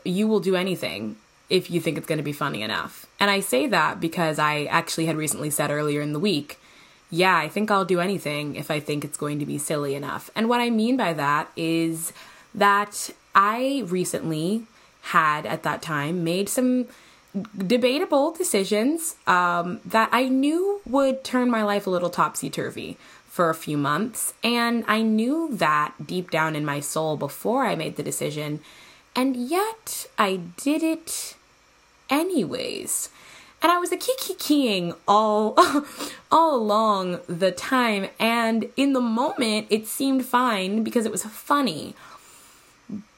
[0.05, 1.17] you will do anything
[1.53, 3.07] if you think it's going to be funny enough.
[3.21, 6.59] And I say that because I actually had recently said earlier in the week,
[7.11, 10.31] yeah, I think I'll do anything if I think it's going to be silly enough.
[10.35, 12.15] And what I mean by that is
[12.55, 14.65] that I recently
[15.03, 16.87] had at that time made some
[17.57, 22.97] debatable decisions um, that I knew would turn my life a little topsy turvy
[23.33, 24.35] for a few months.
[24.45, 28.61] And I knew that deep down in my soul before I made the decision.
[29.17, 31.35] And yet I did it
[32.11, 33.09] anyways.
[33.63, 35.55] And I was a kiki keying all
[36.31, 41.95] all along the time and in the moment it seemed fine because it was funny.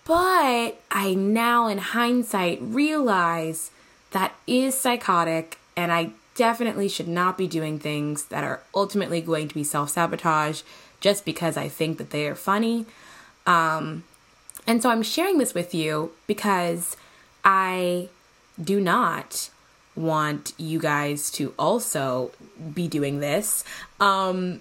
[0.04, 3.72] But I now in hindsight realize
[4.12, 9.48] that is psychotic and I definitely should not be doing things that are ultimately going
[9.48, 10.62] to be self-sabotage
[11.00, 12.86] just because I think that they are funny.
[13.46, 14.04] Um,
[14.66, 16.96] and so I'm sharing this with you because
[17.44, 18.08] I
[18.62, 19.50] do not
[19.94, 22.32] want you guys to also
[22.72, 23.64] be doing this.
[24.00, 24.60] Um,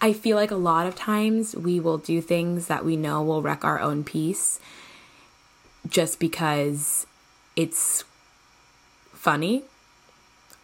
[0.00, 3.42] I feel like a lot of times we will do things that we know will
[3.42, 4.60] wreck our own peace
[5.88, 7.06] just because
[7.56, 8.04] it's
[9.12, 9.64] funny.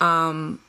[0.04, 0.60] Um,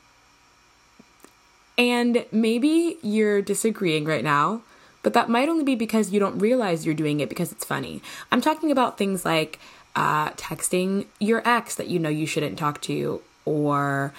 [1.78, 4.62] and maybe you're disagreeing right now,
[5.04, 8.02] but that might only be because you don't realize you're doing it because it's funny.
[8.32, 9.60] I'm talking about things like
[9.96, 14.14] uh, texting your ex that you know you shouldn't talk to, or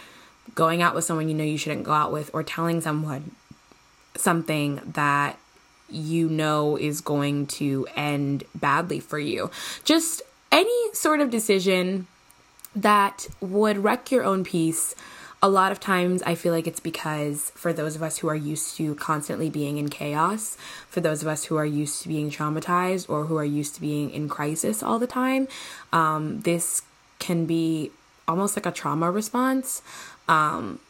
[0.55, 3.33] going out with someone you know you shouldn't go out with, or telling someone
[4.17, 5.39] something that
[5.89, 9.51] you know is going to end badly for you.
[9.85, 12.07] Just any sort of decision
[12.77, 14.95] that would wreck your own peace.
[15.43, 18.35] A lot of times, I feel like it's because for those of us who are
[18.35, 20.57] used to constantly being in chaos,
[20.89, 23.81] for those of us who are used to being traumatized or who are used to
[23.81, 25.49] being in crisis all the time,
[25.93, 26.83] um, this
[27.19, 27.91] can be
[28.29, 29.83] almost like a trauma response.
[30.29, 30.81] Um,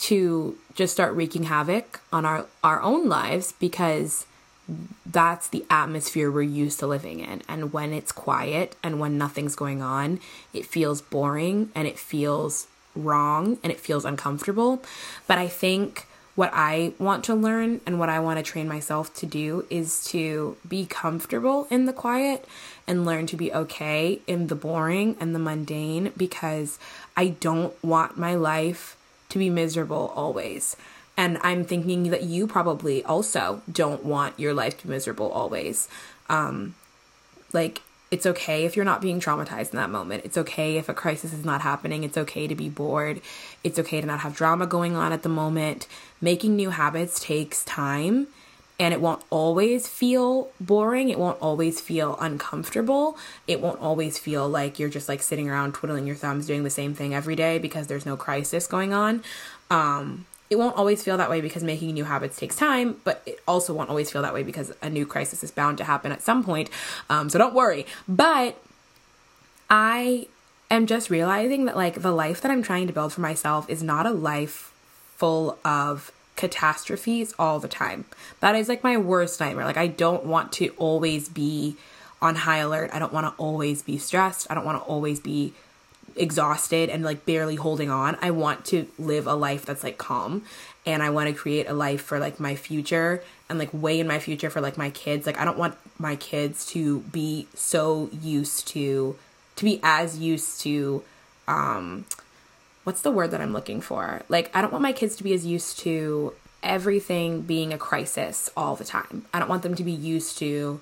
[0.00, 4.26] to just start wreaking havoc on our our own lives because
[5.06, 9.56] that's the atmosphere we're used to living in and when it's quiet and when nothing's
[9.56, 10.20] going on
[10.52, 14.82] it feels boring and it feels wrong and it feels uncomfortable
[15.26, 19.12] but i think what i want to learn and what i want to train myself
[19.14, 22.46] to do is to be comfortable in the quiet
[22.86, 26.78] and learn to be okay in the boring and the mundane because
[27.16, 28.96] i don't want my life
[29.30, 30.76] to be miserable always.
[31.20, 35.86] And I'm thinking that you probably also don't want your life to be miserable always.
[36.30, 36.76] Um,
[37.52, 40.24] like, it's okay if you're not being traumatized in that moment.
[40.24, 42.04] It's okay if a crisis is not happening.
[42.04, 43.20] It's okay to be bored.
[43.62, 45.86] It's okay to not have drama going on at the moment.
[46.22, 48.28] Making new habits takes time
[48.78, 51.10] and it won't always feel boring.
[51.10, 53.18] It won't always feel uncomfortable.
[53.46, 56.70] It won't always feel like you're just like sitting around twiddling your thumbs doing the
[56.70, 59.22] same thing every day because there's no crisis going on.
[59.70, 63.38] Um, it won't always feel that way because making new habits takes time, but it
[63.46, 66.22] also won't always feel that way because a new crisis is bound to happen at
[66.22, 66.68] some point.
[67.08, 67.86] Um, so don't worry.
[68.08, 68.60] But
[69.70, 70.26] I
[70.68, 73.80] am just realizing that like the life that I'm trying to build for myself is
[73.80, 74.72] not a life
[75.16, 78.04] full of catastrophes all the time.
[78.40, 79.64] That is like my worst nightmare.
[79.64, 81.76] Like I don't want to always be
[82.20, 82.90] on high alert.
[82.92, 84.48] I don't want to always be stressed.
[84.50, 85.52] I don't want to always be
[86.16, 88.16] exhausted and like barely holding on.
[88.20, 90.44] I want to live a life that's like calm
[90.86, 94.06] and I want to create a life for like my future and like way in
[94.06, 95.26] my future for like my kids.
[95.26, 99.16] Like I don't want my kids to be so used to
[99.56, 101.02] to be as used to
[101.48, 102.04] um
[102.84, 104.22] what's the word that I'm looking for?
[104.28, 108.50] Like, I don't want my kids to be as used to everything being a crisis
[108.56, 109.26] all the time.
[109.32, 110.80] I don't want them to be used to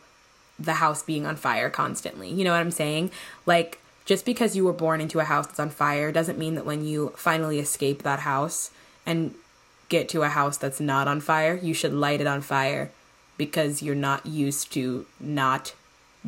[0.59, 2.31] the house being on fire constantly.
[2.31, 3.11] You know what I'm saying?
[3.47, 6.65] Like, just because you were born into a house that's on fire doesn't mean that
[6.65, 8.71] when you finally escape that house
[9.05, 9.35] and
[9.91, 12.91] get to a house that's not on fire, you should light it on fire
[13.37, 15.75] because you're not used to not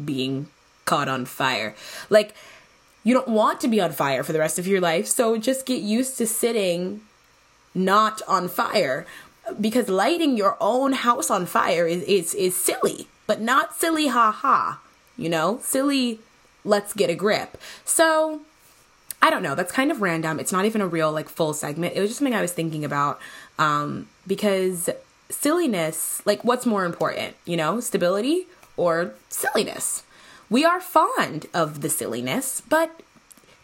[0.04, 0.46] being
[0.84, 1.74] caught on fire.
[2.10, 2.34] Like,
[3.02, 5.06] you don't want to be on fire for the rest of your life.
[5.06, 7.00] So just get used to sitting
[7.74, 9.06] not on fire
[9.58, 14.30] because lighting your own house on fire is is is silly, but not silly ha
[14.30, 14.80] ha.
[15.16, 16.20] You know, silly
[16.64, 17.56] let's get a grip.
[17.84, 18.40] So
[19.22, 20.40] I don't know, that's kind of random.
[20.40, 21.94] It's not even a real like full segment.
[21.96, 23.20] It was just something I was thinking about
[23.58, 24.88] um because
[25.28, 28.46] silliness, like what's more important, you know, stability
[28.76, 30.02] or silliness?
[30.48, 33.02] We are fond of the silliness, but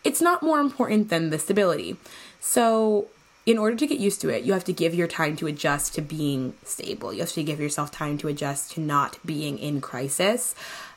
[0.05, 1.97] it's not more important than the stability.
[2.39, 3.09] So,
[3.45, 5.95] in order to get used to it, you have to give your time to adjust
[5.95, 7.13] to being stable.
[7.13, 10.55] You have to give yourself time to adjust to not being in crisis.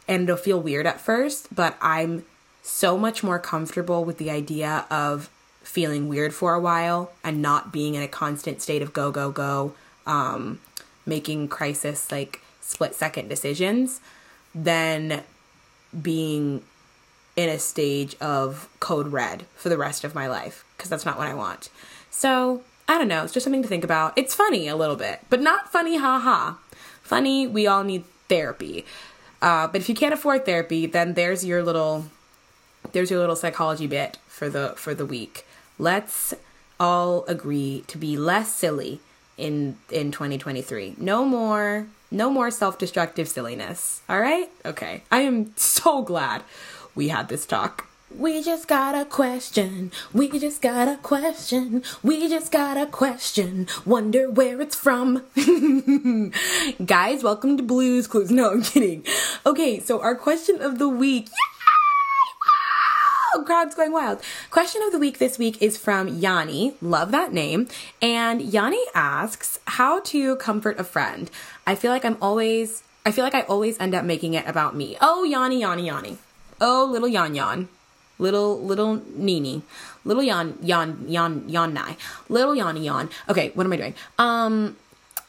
[0.09, 2.25] And it'll feel weird at first, but I'm
[2.61, 5.29] so much more comfortable with the idea of
[5.63, 9.31] feeling weird for a while and not being in a constant state of go, go,
[9.31, 9.73] go,
[10.05, 10.59] um,
[11.05, 14.01] making crisis like split second decisions
[14.53, 15.23] than
[16.01, 16.63] being
[17.35, 21.17] in a stage of code red for the rest of my life because that's not
[21.17, 21.69] what I want.
[22.09, 24.13] So, I don't know, it's just something to think about.
[24.17, 26.55] It's funny a little bit, but not funny, haha.
[27.03, 28.85] Funny, we all need therapy.
[29.41, 32.05] Uh, but if you can't afford therapy, then there's your little
[32.91, 35.45] there's your little psychology bit for the for the week.
[35.77, 36.33] Let's
[36.79, 38.99] all agree to be less silly
[39.37, 40.95] in in 2023.
[40.97, 44.01] No more no more self-destructive silliness.
[44.09, 44.49] All right?
[44.65, 45.03] Okay.
[45.11, 46.43] I am so glad
[46.95, 47.88] we had this talk.
[48.17, 49.91] We just got a question.
[50.13, 51.83] We just got a question.
[52.01, 53.67] We just got a question.
[53.85, 55.23] Wonder where it's from.
[56.85, 58.31] Guys, welcome to Blues Clues.
[58.31, 59.05] No, I'm kidding.
[59.45, 61.27] Okay, so our question of the week.
[61.27, 61.35] Yay!
[63.37, 63.43] Wow!
[63.43, 64.21] Crowd's going wild.
[64.49, 66.73] Question of the week this week is from Yanni.
[66.81, 67.67] Love that name.
[68.01, 71.29] And Yanni asks, how to comfort a friend.
[71.67, 74.75] I feel like I'm always, I feel like I always end up making it about
[74.75, 74.97] me.
[74.99, 76.17] Oh, Yanni, Yanni, Yanni.
[76.59, 77.69] Oh, little Yan Yan
[78.19, 79.63] little little Nini,
[80.05, 81.97] little Yan Yan Yan Yan Nai,
[82.29, 83.09] little Yanni Yan.
[83.27, 83.95] Okay, what am I doing?
[84.19, 84.77] Um,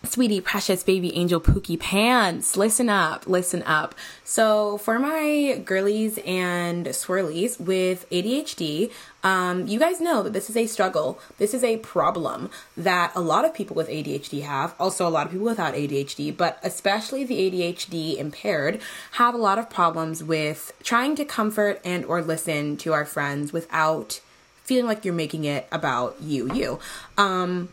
[0.05, 3.95] sweetie, precious baby angel Pookie Pants, listen up, listen up.
[4.25, 8.91] So, for my girlies and swirlies with ADHD,
[9.23, 11.21] um, you guys know that this is a struggle.
[11.39, 14.75] This is a problem that a lot of people with ADHD have.
[14.81, 18.81] Also, a lot of people without ADHD, but especially the ADHD impaired
[19.13, 23.53] have a lot of problems with trying to comfort and or listen to our friends
[23.53, 24.21] without
[24.65, 26.79] feeling like you're making it about you, you.
[27.19, 27.69] Um,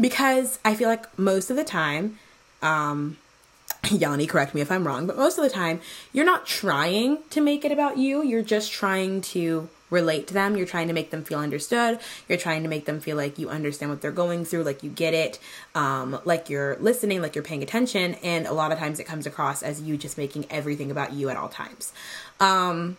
[0.00, 2.18] because I feel like most of the time,
[2.62, 3.18] um,
[3.90, 5.80] Yanni, correct me if I'm wrong, but most of the time,
[6.12, 8.22] you're not trying to make it about you.
[8.22, 10.56] You're just trying to relate to them.
[10.56, 12.00] You're trying to make them feel understood.
[12.28, 14.90] You're trying to make them feel like you understand what they're going through, like you
[14.90, 15.38] get it,
[15.74, 18.14] um, like you're listening, like you're paying attention.
[18.22, 21.28] And a lot of times it comes across as you just making everything about you
[21.28, 21.92] at all times.
[22.40, 22.96] Um,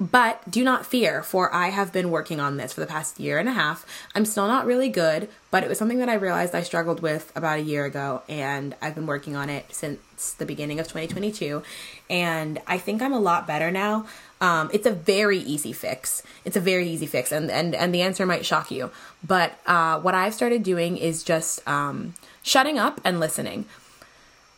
[0.00, 3.38] but do not fear, for I have been working on this for the past year
[3.38, 3.86] and a half.
[4.14, 7.30] I'm still not really good, but it was something that I realized I struggled with
[7.36, 11.62] about a year ago, and I've been working on it since the beginning of 2022.
[12.10, 14.06] And I think I'm a lot better now.
[14.40, 16.22] Um, it's a very easy fix.
[16.44, 18.90] It's a very easy fix, and and and the answer might shock you.
[19.26, 23.64] But uh, what I've started doing is just um, shutting up and listening,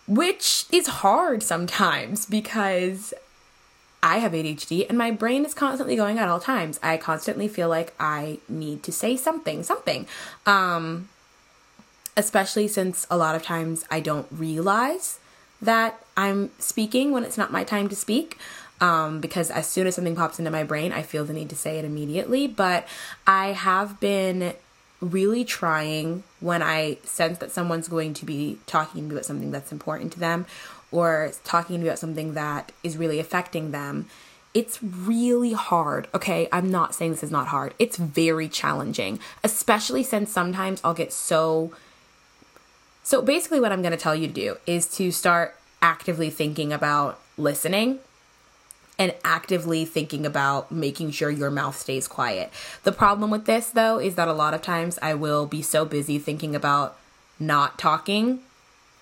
[0.08, 3.12] which is hard sometimes because
[4.06, 6.78] I have ADHD and my brain is constantly going at all times.
[6.80, 10.06] I constantly feel like I need to say something, something.
[10.46, 11.08] Um,
[12.16, 15.18] especially since a lot of times I don't realize
[15.60, 18.38] that I'm speaking when it's not my time to speak.
[18.80, 21.56] Um, because as soon as something pops into my brain, I feel the need to
[21.56, 22.46] say it immediately.
[22.46, 22.86] But
[23.26, 24.52] I have been
[25.10, 29.50] really trying when I sense that someone's going to be talking to me about something
[29.50, 30.46] that's important to them
[30.90, 34.06] or talking to me about something that is really affecting them,
[34.54, 36.08] it's really hard.
[36.14, 37.74] Okay, I'm not saying this is not hard.
[37.78, 41.72] It's very challenging, especially since sometimes I'll get so.
[43.02, 46.72] So basically, what I'm going to tell you to do is to start actively thinking
[46.72, 47.98] about listening
[48.98, 52.50] and actively thinking about making sure your mouth stays quiet.
[52.82, 55.84] The problem with this, though, is that a lot of times I will be so
[55.84, 56.96] busy thinking about
[57.38, 58.40] not talking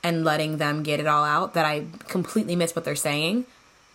[0.03, 3.45] and letting them get it all out that I completely miss what they're saying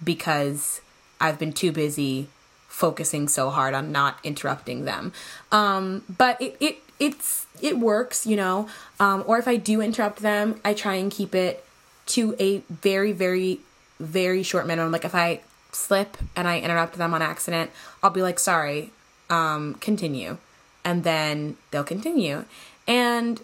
[0.03, 0.81] because
[1.19, 2.29] I've been too busy
[2.67, 5.11] focusing so hard on not interrupting them.
[5.51, 8.69] Um, but it, it it's it works, you know.
[8.99, 11.63] Um, or if I do interrupt them, I try and keep it
[12.07, 13.59] to a very very
[13.99, 14.91] very short minimum.
[14.91, 15.41] Like if I
[15.71, 18.91] slip and I interrupt them on accident, I'll be like, "Sorry,
[19.29, 20.37] um, continue,"
[20.83, 22.45] and then they'll continue.
[22.87, 23.41] And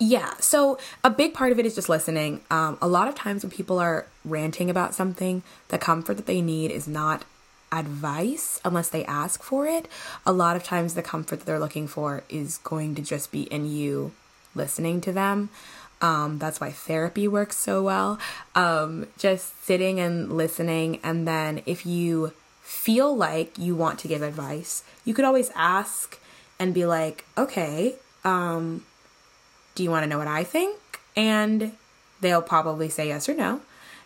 [0.00, 2.40] yeah, so a big part of it is just listening.
[2.50, 6.40] Um, a lot of times when people are ranting about something, the comfort that they
[6.40, 7.24] need is not
[7.72, 9.88] advice unless they ask for it.
[10.24, 13.42] A lot of times the comfort that they're looking for is going to just be
[13.42, 14.12] in you
[14.54, 15.50] listening to them.
[16.00, 18.18] Um, that's why therapy works so well.
[18.54, 22.32] Um, just sitting and listening, and then if you
[22.62, 26.20] feel like you want to give advice, you could always ask
[26.58, 27.94] and be like, okay,
[28.24, 28.84] um,
[29.74, 30.78] do you want to know what I think?
[31.16, 31.72] And
[32.20, 33.60] they'll probably say yes or no.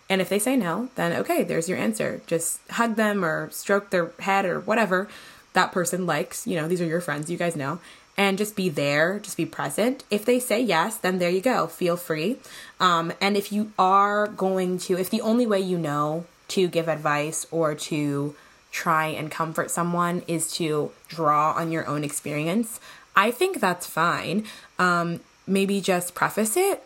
[0.08, 2.22] And if they say no, then okay, there's your answer.
[2.26, 5.08] Just hug them or stroke their head or whatever
[5.54, 6.46] that person likes.
[6.46, 7.80] You know, these are your friends, you guys know.
[8.16, 10.04] And just be there, just be present.
[10.10, 11.66] If they say yes, then there you go.
[11.66, 12.38] Feel free.
[12.78, 16.88] Um, and if you are going to, if the only way you know to give
[16.88, 18.34] advice or to
[18.70, 22.80] try and comfort someone is to draw on your own experience,
[23.16, 24.46] I think that's fine.
[24.78, 26.82] Um, maybe just preface it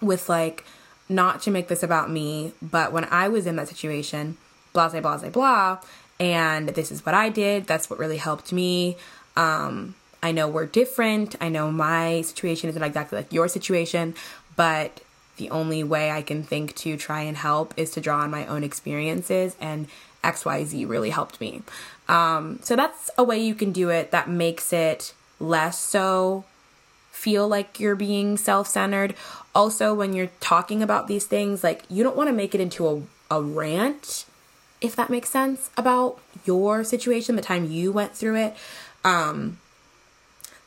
[0.00, 0.64] with like,
[1.08, 4.36] not to make this about me, but when I was in that situation,
[4.72, 5.78] blah, blah, blah, blah,
[6.20, 8.96] and this is what I did, that's what really helped me.
[9.36, 11.36] Um, I know we're different.
[11.40, 14.14] I know my situation isn't exactly like your situation,
[14.56, 15.00] but
[15.36, 18.46] the only way I can think to try and help is to draw on my
[18.46, 19.88] own experiences, and
[20.22, 21.62] XYZ really helped me.
[22.08, 26.44] Um, so that's a way you can do it that makes it less so
[27.10, 29.14] feel like you're being self centered.
[29.54, 32.86] Also, when you're talking about these things, like you don't want to make it into
[32.86, 34.26] a, a rant,
[34.80, 38.56] if that makes sense, about your situation, the time you went through it.
[39.04, 39.58] Um,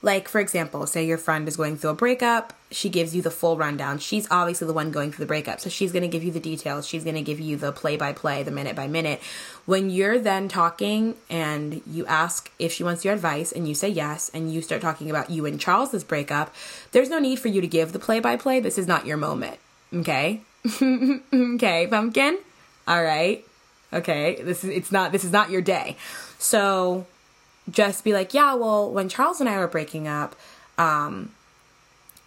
[0.04, 3.32] like, for example, say your friend is going through a breakup, she gives you the
[3.32, 4.00] full rundown.
[4.00, 6.42] She's obviously the one going through the breakup, so she's going to give you the
[6.42, 6.86] details.
[6.86, 9.22] She's going to give you the play by play, the minute by minute.
[9.66, 13.88] When you're then talking and you ask if she wants your advice and you say
[13.88, 16.54] yes, and you start talking about you and Charles's breakup,
[16.92, 18.60] there's no need for you to give the play by play.
[18.60, 19.58] This is not your moment.
[19.94, 20.42] Okay?
[20.82, 22.40] okay, pumpkin?
[22.90, 23.46] All right.
[23.94, 25.96] Okay, this is it's not this is not your day.
[26.40, 27.06] So
[27.70, 30.36] just be like, yeah, well, when Charles and I were breaking up,
[30.78, 31.32] um,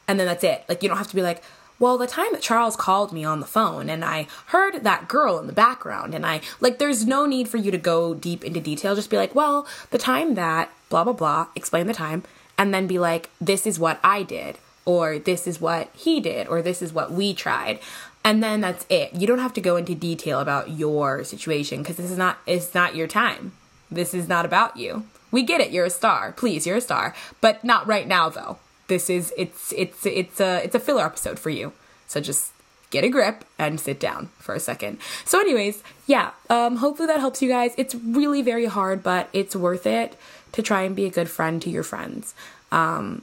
[0.08, 0.64] and then that's it.
[0.68, 1.42] Like, you don't have to be like,
[1.78, 5.38] well, the time that Charles called me on the phone and I heard that girl
[5.38, 8.60] in the background, and I, like, there's no need for you to go deep into
[8.60, 8.94] detail.
[8.94, 12.22] Just be like, well, the time that, blah, blah, blah, explain the time,
[12.56, 14.56] and then be like, this is what I did,
[14.86, 17.78] or this is what he did, or this is what we tried.
[18.24, 19.14] And then that's it.
[19.14, 22.74] You don't have to go into detail about your situation because this is not, it's
[22.74, 23.52] not your time.
[23.90, 25.04] This is not about you.
[25.36, 25.70] We get it.
[25.70, 26.32] You're a star.
[26.32, 27.14] Please, you're a star.
[27.42, 28.56] But not right now, though.
[28.86, 31.74] This is it's it's it's a it's a filler episode for you.
[32.06, 32.52] So just
[32.88, 34.96] get a grip and sit down for a second.
[35.26, 36.30] So, anyways, yeah.
[36.48, 37.74] Um, hopefully that helps you guys.
[37.76, 40.16] It's really very hard, but it's worth it
[40.52, 42.34] to try and be a good friend to your friends.
[42.72, 43.20] Um,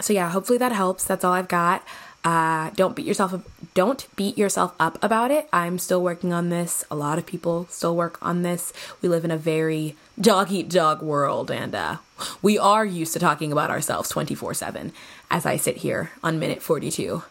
[0.00, 1.04] so yeah, hopefully that helps.
[1.04, 1.84] That's all I've got.
[2.24, 3.42] Uh, don't beat yourself up,
[3.74, 5.46] don't beat yourself up about it.
[5.52, 6.84] I'm still working on this.
[6.90, 8.72] A lot of people still work on this.
[9.02, 11.96] We live in a very dog eat dog world, and uh,
[12.42, 14.92] we are used to talking about ourselves 24 7
[15.30, 17.22] as I sit here on minute 42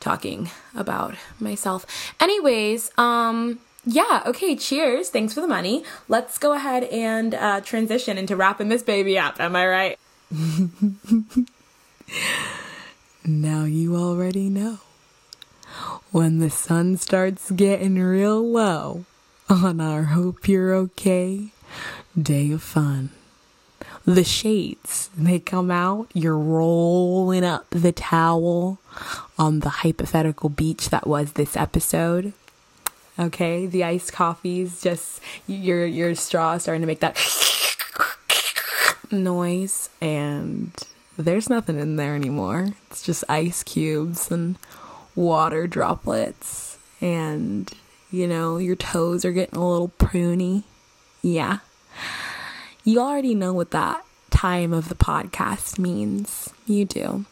[0.00, 1.84] talking about myself.
[2.20, 5.10] Anyways, um, yeah, okay, cheers.
[5.10, 5.84] Thanks for the money.
[6.08, 9.40] Let's go ahead and uh, transition into wrapping this baby up.
[9.40, 9.98] Am I right?
[13.24, 14.78] now you already know.
[16.10, 19.04] When the sun starts getting real low
[19.48, 21.52] on our Hope You're Okay
[22.20, 23.10] day of fun.
[24.04, 28.78] The shades, they come out, you're rolling up the towel
[29.38, 32.32] on the hypothetical beach that was this episode.
[33.18, 37.16] Okay, the iced coffee's just your your straw starting to make that
[39.10, 40.72] noise and
[41.16, 42.68] there's nothing in there anymore.
[42.90, 44.56] It's just ice cubes and
[45.14, 47.70] water droplets and
[48.10, 50.62] you know, your toes are getting a little pruny.
[51.20, 51.58] Yeah.
[52.84, 56.50] You already know what that time of the podcast means.
[56.66, 57.24] You do.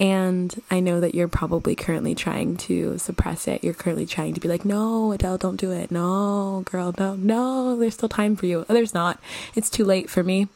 [0.00, 3.62] And I know that you're probably currently trying to suppress it.
[3.62, 5.90] You're currently trying to be like, no, Adele, don't do it.
[5.90, 8.64] No, girl, no, no, there's still time for you.
[8.68, 9.20] There's not.
[9.54, 10.48] It's too late for me.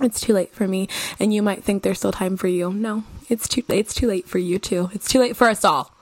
[0.00, 0.88] It's too late for me.
[1.20, 2.72] And you might think there's still time for you.
[2.72, 4.90] No, it's too, it's too late for you too.
[4.92, 5.92] It's too late for us all.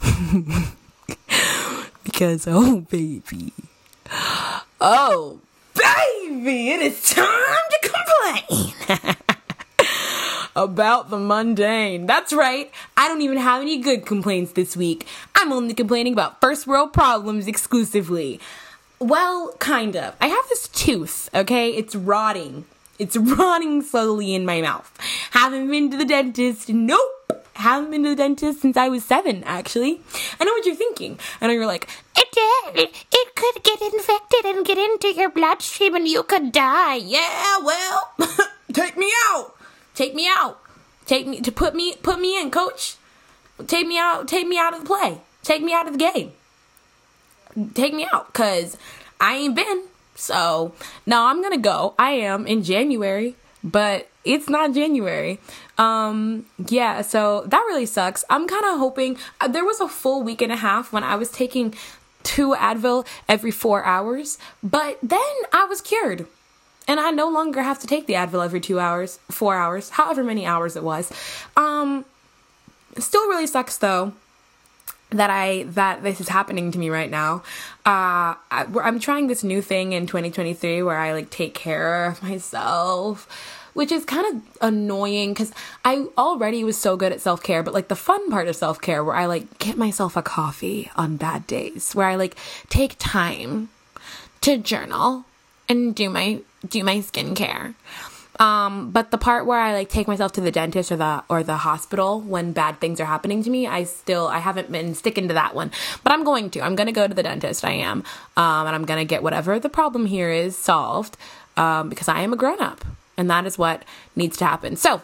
[2.04, 3.52] because, oh, baby.
[4.80, 5.40] Oh,
[5.84, 9.16] baby, it is time to complain
[10.56, 12.06] about the mundane.
[12.06, 15.06] That's right, I don't even have any good complaints this week.
[15.34, 18.40] I'm only complaining about first world problems exclusively.
[18.98, 20.14] Well, kind of.
[20.20, 21.70] I have this tooth, okay?
[21.70, 22.64] It's rotting.
[22.98, 24.90] It's rotting slowly in my mouth.
[25.32, 26.68] Haven't been to the dentist.
[26.68, 27.43] Nope.
[27.54, 30.00] Haven't been to the dentist since I was seven, actually.
[30.40, 31.18] I know what you're thinking.
[31.40, 32.28] I know you're like, It,
[32.74, 36.96] it, it could get infected and get into your bloodstream and you could die.
[36.96, 38.12] yeah, well,
[38.72, 39.54] take me out.
[39.94, 40.60] Take me out.
[41.06, 42.96] Take me to put me put me in, coach.
[43.66, 44.26] Take me out.
[44.26, 45.20] Take me out of the play.
[45.42, 46.32] Take me out of the game.
[47.74, 48.76] Take me out, cause
[49.20, 49.84] I ain't been.
[50.16, 50.74] So
[51.06, 51.94] now I'm gonna go.
[51.98, 55.40] I am in January, but it's not January.
[55.78, 58.24] Um, yeah, so that really sucks.
[58.28, 61.16] I'm kind of hoping uh, there was a full week and a half when I
[61.16, 61.74] was taking
[62.22, 65.20] two Advil every four hours, but then
[65.52, 66.26] I was cured.
[66.86, 70.22] And I no longer have to take the Advil every two hours, four hours, however
[70.22, 71.10] many hours it was.
[71.56, 72.04] Um,
[72.98, 74.12] still really sucks though.
[75.10, 77.42] That I that this is happening to me right now.
[77.86, 82.22] Uh, I, I'm trying this new thing in 2023 where I like take care of
[82.22, 83.28] myself,
[83.74, 85.52] which is kind of annoying because
[85.84, 88.80] I already was so good at self care, but like the fun part of self
[88.80, 92.36] care where I like get myself a coffee on bad days, where I like
[92.68, 93.68] take time
[94.40, 95.24] to journal
[95.68, 97.74] and do my do my skincare.
[98.40, 101.42] Um, but the part where I like take myself to the dentist or the or
[101.42, 105.28] the hospital when bad things are happening to me, I still I haven't been sticking
[105.28, 105.70] to that one.
[106.02, 106.60] But I'm going to.
[106.60, 107.64] I'm gonna go to the dentist.
[107.64, 108.02] I am,
[108.36, 111.16] um, and I'm gonna get whatever the problem here is solved
[111.56, 112.84] um, because I am a grown up,
[113.16, 113.84] and that is what
[114.16, 114.76] needs to happen.
[114.76, 115.02] So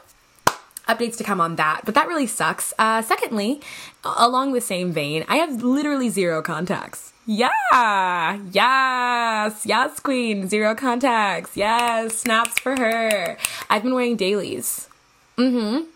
[0.89, 2.75] updates to come on that, but that really sucks.
[2.79, 3.61] Uh, secondly,
[4.03, 7.10] along the same vein, I have literally zero contacts.
[7.27, 11.57] Yeah, yes, yes, queen, zero contacts.
[11.57, 13.37] Yes, snaps for her.
[13.69, 14.89] I've been wearing dailies.
[15.37, 15.87] Mm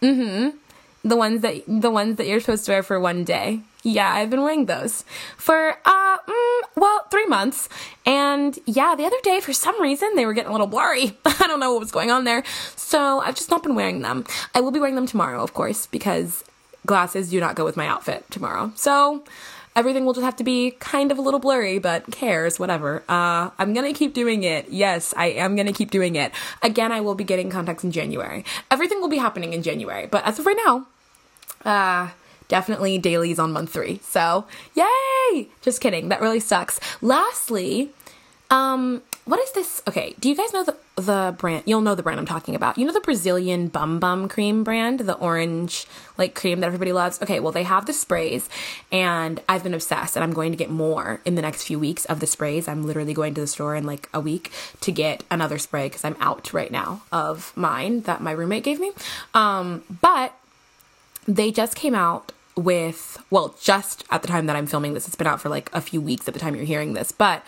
[0.00, 0.06] hmm.
[0.06, 1.08] Mm hmm.
[1.08, 3.60] The ones that the ones that you're supposed to wear for one day.
[3.82, 5.04] Yeah, I've been wearing those
[5.36, 7.68] for uh mm, well three months,
[8.04, 11.16] and yeah, the other day for some reason they were getting a little blurry.
[11.24, 12.42] I don't know what was going on there,
[12.76, 14.24] so I've just not been wearing them.
[14.54, 16.42] I will be wearing them tomorrow, of course, because
[16.86, 18.72] glasses do not go with my outfit tomorrow.
[18.74, 19.24] So
[19.76, 23.02] everything will just have to be kind of a little blurry, but cares, whatever.
[23.08, 24.68] Uh, I'm gonna keep doing it.
[24.70, 26.32] Yes, I am gonna keep doing it.
[26.62, 28.44] Again, I will be getting contacts in January.
[28.70, 30.86] Everything will be happening in January, but as of right now,
[31.64, 32.10] uh,
[32.48, 34.00] definitely dailies on month three.
[34.02, 35.48] So, yay!
[35.62, 36.08] Just kidding.
[36.08, 36.78] That really sucks.
[37.00, 37.90] Lastly,
[38.50, 39.82] um, what is this?
[39.88, 41.64] Okay, do you guys know the the brand?
[41.66, 42.78] You'll know the brand I'm talking about.
[42.78, 45.86] You know the Brazilian Bum Bum cream brand, the orange
[46.16, 47.20] like cream that everybody loves.
[47.20, 48.48] Okay, well they have the sprays,
[48.92, 52.04] and I've been obsessed, and I'm going to get more in the next few weeks
[52.04, 52.68] of the sprays.
[52.68, 56.04] I'm literally going to the store in like a week to get another spray because
[56.04, 58.92] I'm out right now of mine that my roommate gave me.
[59.34, 60.34] Um, but
[61.26, 65.16] they just came out with well, just at the time that I'm filming this, it's
[65.16, 67.44] been out for like a few weeks at the time you're hearing this, but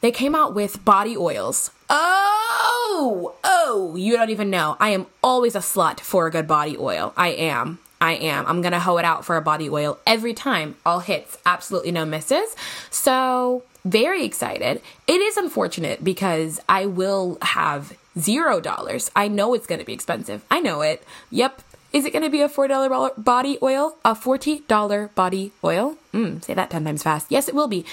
[0.00, 1.70] they came out with body oils.
[1.90, 4.76] Oh, oh, you don't even know.
[4.78, 7.12] I am always a slut for a good body oil.
[7.16, 7.78] I am.
[8.00, 8.46] I am.
[8.46, 10.76] I'm gonna hoe it out for a body oil every time.
[10.86, 12.54] All hits, absolutely no misses.
[12.90, 14.80] So, very excited.
[15.06, 19.10] It is unfortunate because I will have zero dollars.
[19.16, 20.44] I know it's gonna be expensive.
[20.50, 21.02] I know it.
[21.30, 21.62] Yep.
[21.92, 23.96] Is it gonna be a $4 body oil?
[24.04, 25.96] A $40 body oil?
[26.12, 27.26] Mm, say that 10 times fast.
[27.30, 27.84] Yes, it will be.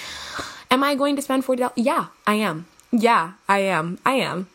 [0.70, 1.72] Am I going to spend $40?
[1.76, 2.66] Yeah, I am.
[2.90, 3.98] Yeah, I am.
[4.04, 4.48] I am.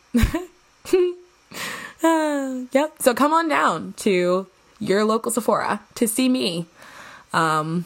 [2.02, 2.94] uh, yep.
[3.00, 4.46] So come on down to
[4.78, 6.66] your local Sephora to see me
[7.32, 7.84] um,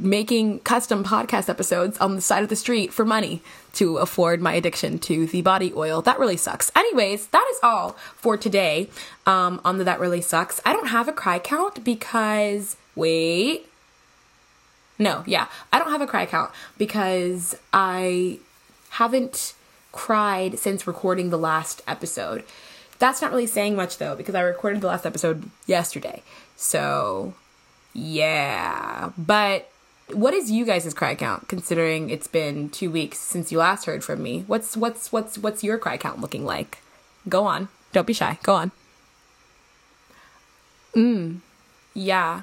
[0.00, 3.42] making custom podcast episodes on the side of the street for money
[3.74, 6.02] to afford my addiction to the body oil.
[6.02, 6.72] That really sucks.
[6.74, 8.88] Anyways, that is all for today
[9.26, 10.60] um, on the That Really Sucks.
[10.64, 13.66] I don't have a cry count because, wait,
[15.02, 15.48] no, yeah.
[15.72, 18.38] I don't have a cry count because I
[18.90, 19.54] haven't
[19.90, 22.44] cried since recording the last episode.
[22.98, 26.22] That's not really saying much though because I recorded the last episode yesterday.
[26.56, 27.34] So,
[27.92, 29.10] yeah.
[29.18, 29.68] But
[30.12, 34.04] what is you guys' cry count considering it's been 2 weeks since you last heard
[34.04, 34.44] from me?
[34.46, 36.78] What's what's what's what's your cry count looking like?
[37.28, 37.68] Go on.
[37.92, 38.38] Don't be shy.
[38.42, 38.72] Go on.
[40.94, 41.40] Mm.
[41.94, 42.42] Yeah.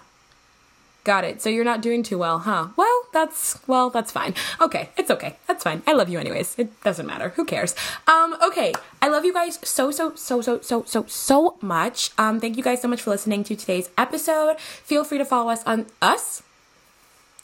[1.10, 1.42] Got it.
[1.42, 2.68] So you're not doing too well, huh?
[2.76, 4.36] Well, that's well, that's fine.
[4.62, 5.38] Okay, it's okay.
[5.48, 5.82] That's fine.
[5.88, 6.54] I love you anyways.
[6.60, 7.30] It doesn't matter.
[7.30, 7.74] Who cares?
[8.06, 8.74] Um, okay.
[9.02, 12.12] I love you guys so so so so so so so much.
[12.20, 14.60] Um, thank you guys so much for listening to today's episode.
[14.60, 16.44] Feel free to follow us on us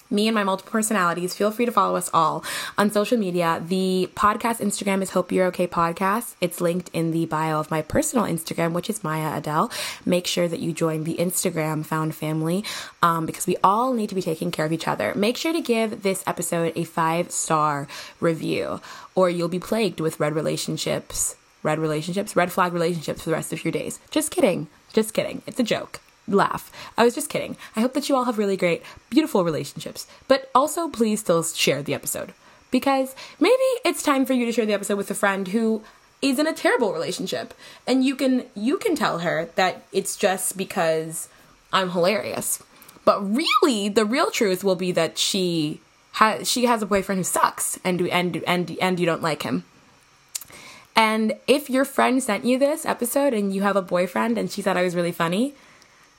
[0.10, 2.44] me and my multiple personalities, feel free to follow us all
[2.78, 3.62] on social media.
[3.66, 6.36] The podcast Instagram is Hope You're Okay Podcast.
[6.40, 9.72] It's linked in the bio of my personal Instagram, which is Myah Adele.
[10.06, 12.64] Make sure that you join the Instagram found family
[13.02, 15.14] um, because we all need to be taking care of each other.
[15.16, 17.88] Make sure to give this episode a five star
[18.20, 18.82] review,
[19.16, 21.36] or you'll be plagued with red relationships.
[21.64, 24.00] Red relationships, red flag relationships for the rest of your days.
[24.12, 24.68] Just kidding.
[24.94, 25.42] Just kidding.
[25.48, 26.72] It's a joke laugh.
[26.98, 27.58] I was just kidding.
[27.76, 30.08] I hope that you all have really great, beautiful relationships.
[30.28, 32.34] But also, please still share the episode.
[32.72, 35.84] Because maybe it's time for you to share the episode with a friend who
[36.22, 37.54] is in a terrible relationship.
[37.88, 41.30] And you can you can tell her that it's just because
[41.72, 42.62] I'm hilarious.
[43.06, 45.80] But really, the real truth will be that she
[46.14, 49.64] has she has a boyfriend who sucks and and and and you don't like him.
[50.96, 54.62] And if your friend sent you this episode and you have a boyfriend and she
[54.62, 55.54] thought I was really funny,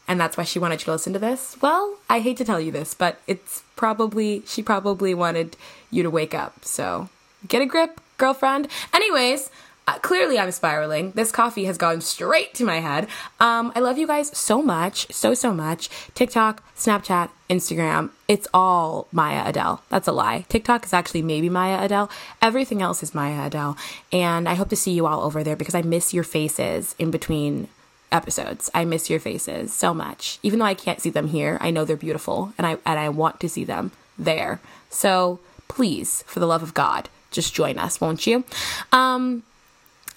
[0.08, 1.56] and that's why she wanted you to listen to this?
[1.60, 5.56] Well, I hate to tell you this, but it's probably, she probably wanted
[5.90, 6.64] you to wake up.
[6.64, 7.08] So
[7.48, 8.68] get a grip, girlfriend.
[8.92, 9.50] Anyways,
[9.88, 11.12] uh, clearly I'm spiraling.
[11.12, 13.06] This coffee has gone straight to my head.
[13.38, 15.88] Um, I love you guys so much, so, so much.
[16.14, 19.82] TikTok, Snapchat, Instagram, it's all Myah Adele.
[19.88, 20.44] That's a lie.
[20.48, 22.10] TikTok is actually maybe Myah Adele.
[22.42, 23.76] Everything else is Myah Adele.
[24.12, 27.12] And I hope to see you all over there because I miss your faces in
[27.12, 27.68] between
[28.12, 28.70] episodes.
[28.74, 30.38] I miss your faces so much.
[30.42, 33.08] Even though I can't see them here, I know they're beautiful and I and I
[33.08, 34.60] want to see them there.
[34.90, 38.44] So please, for the love of God, just join us, won't you?
[38.92, 39.42] Um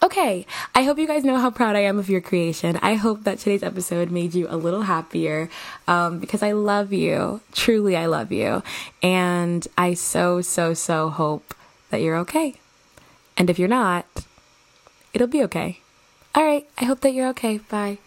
[0.01, 2.79] Okay, I hope you guys know how proud I am of your creation.
[2.81, 5.49] I hope that today's episode made you a little happier
[5.89, 7.41] um, because I love you.
[7.51, 8.63] Truly, I love you.
[9.03, 11.53] And I so, so, so hope
[11.89, 12.61] that you're okay.
[13.35, 14.05] And if you're not,
[15.13, 15.81] it'll be okay.
[16.39, 17.57] All right, I hope that you're okay.
[17.57, 17.97] Bye.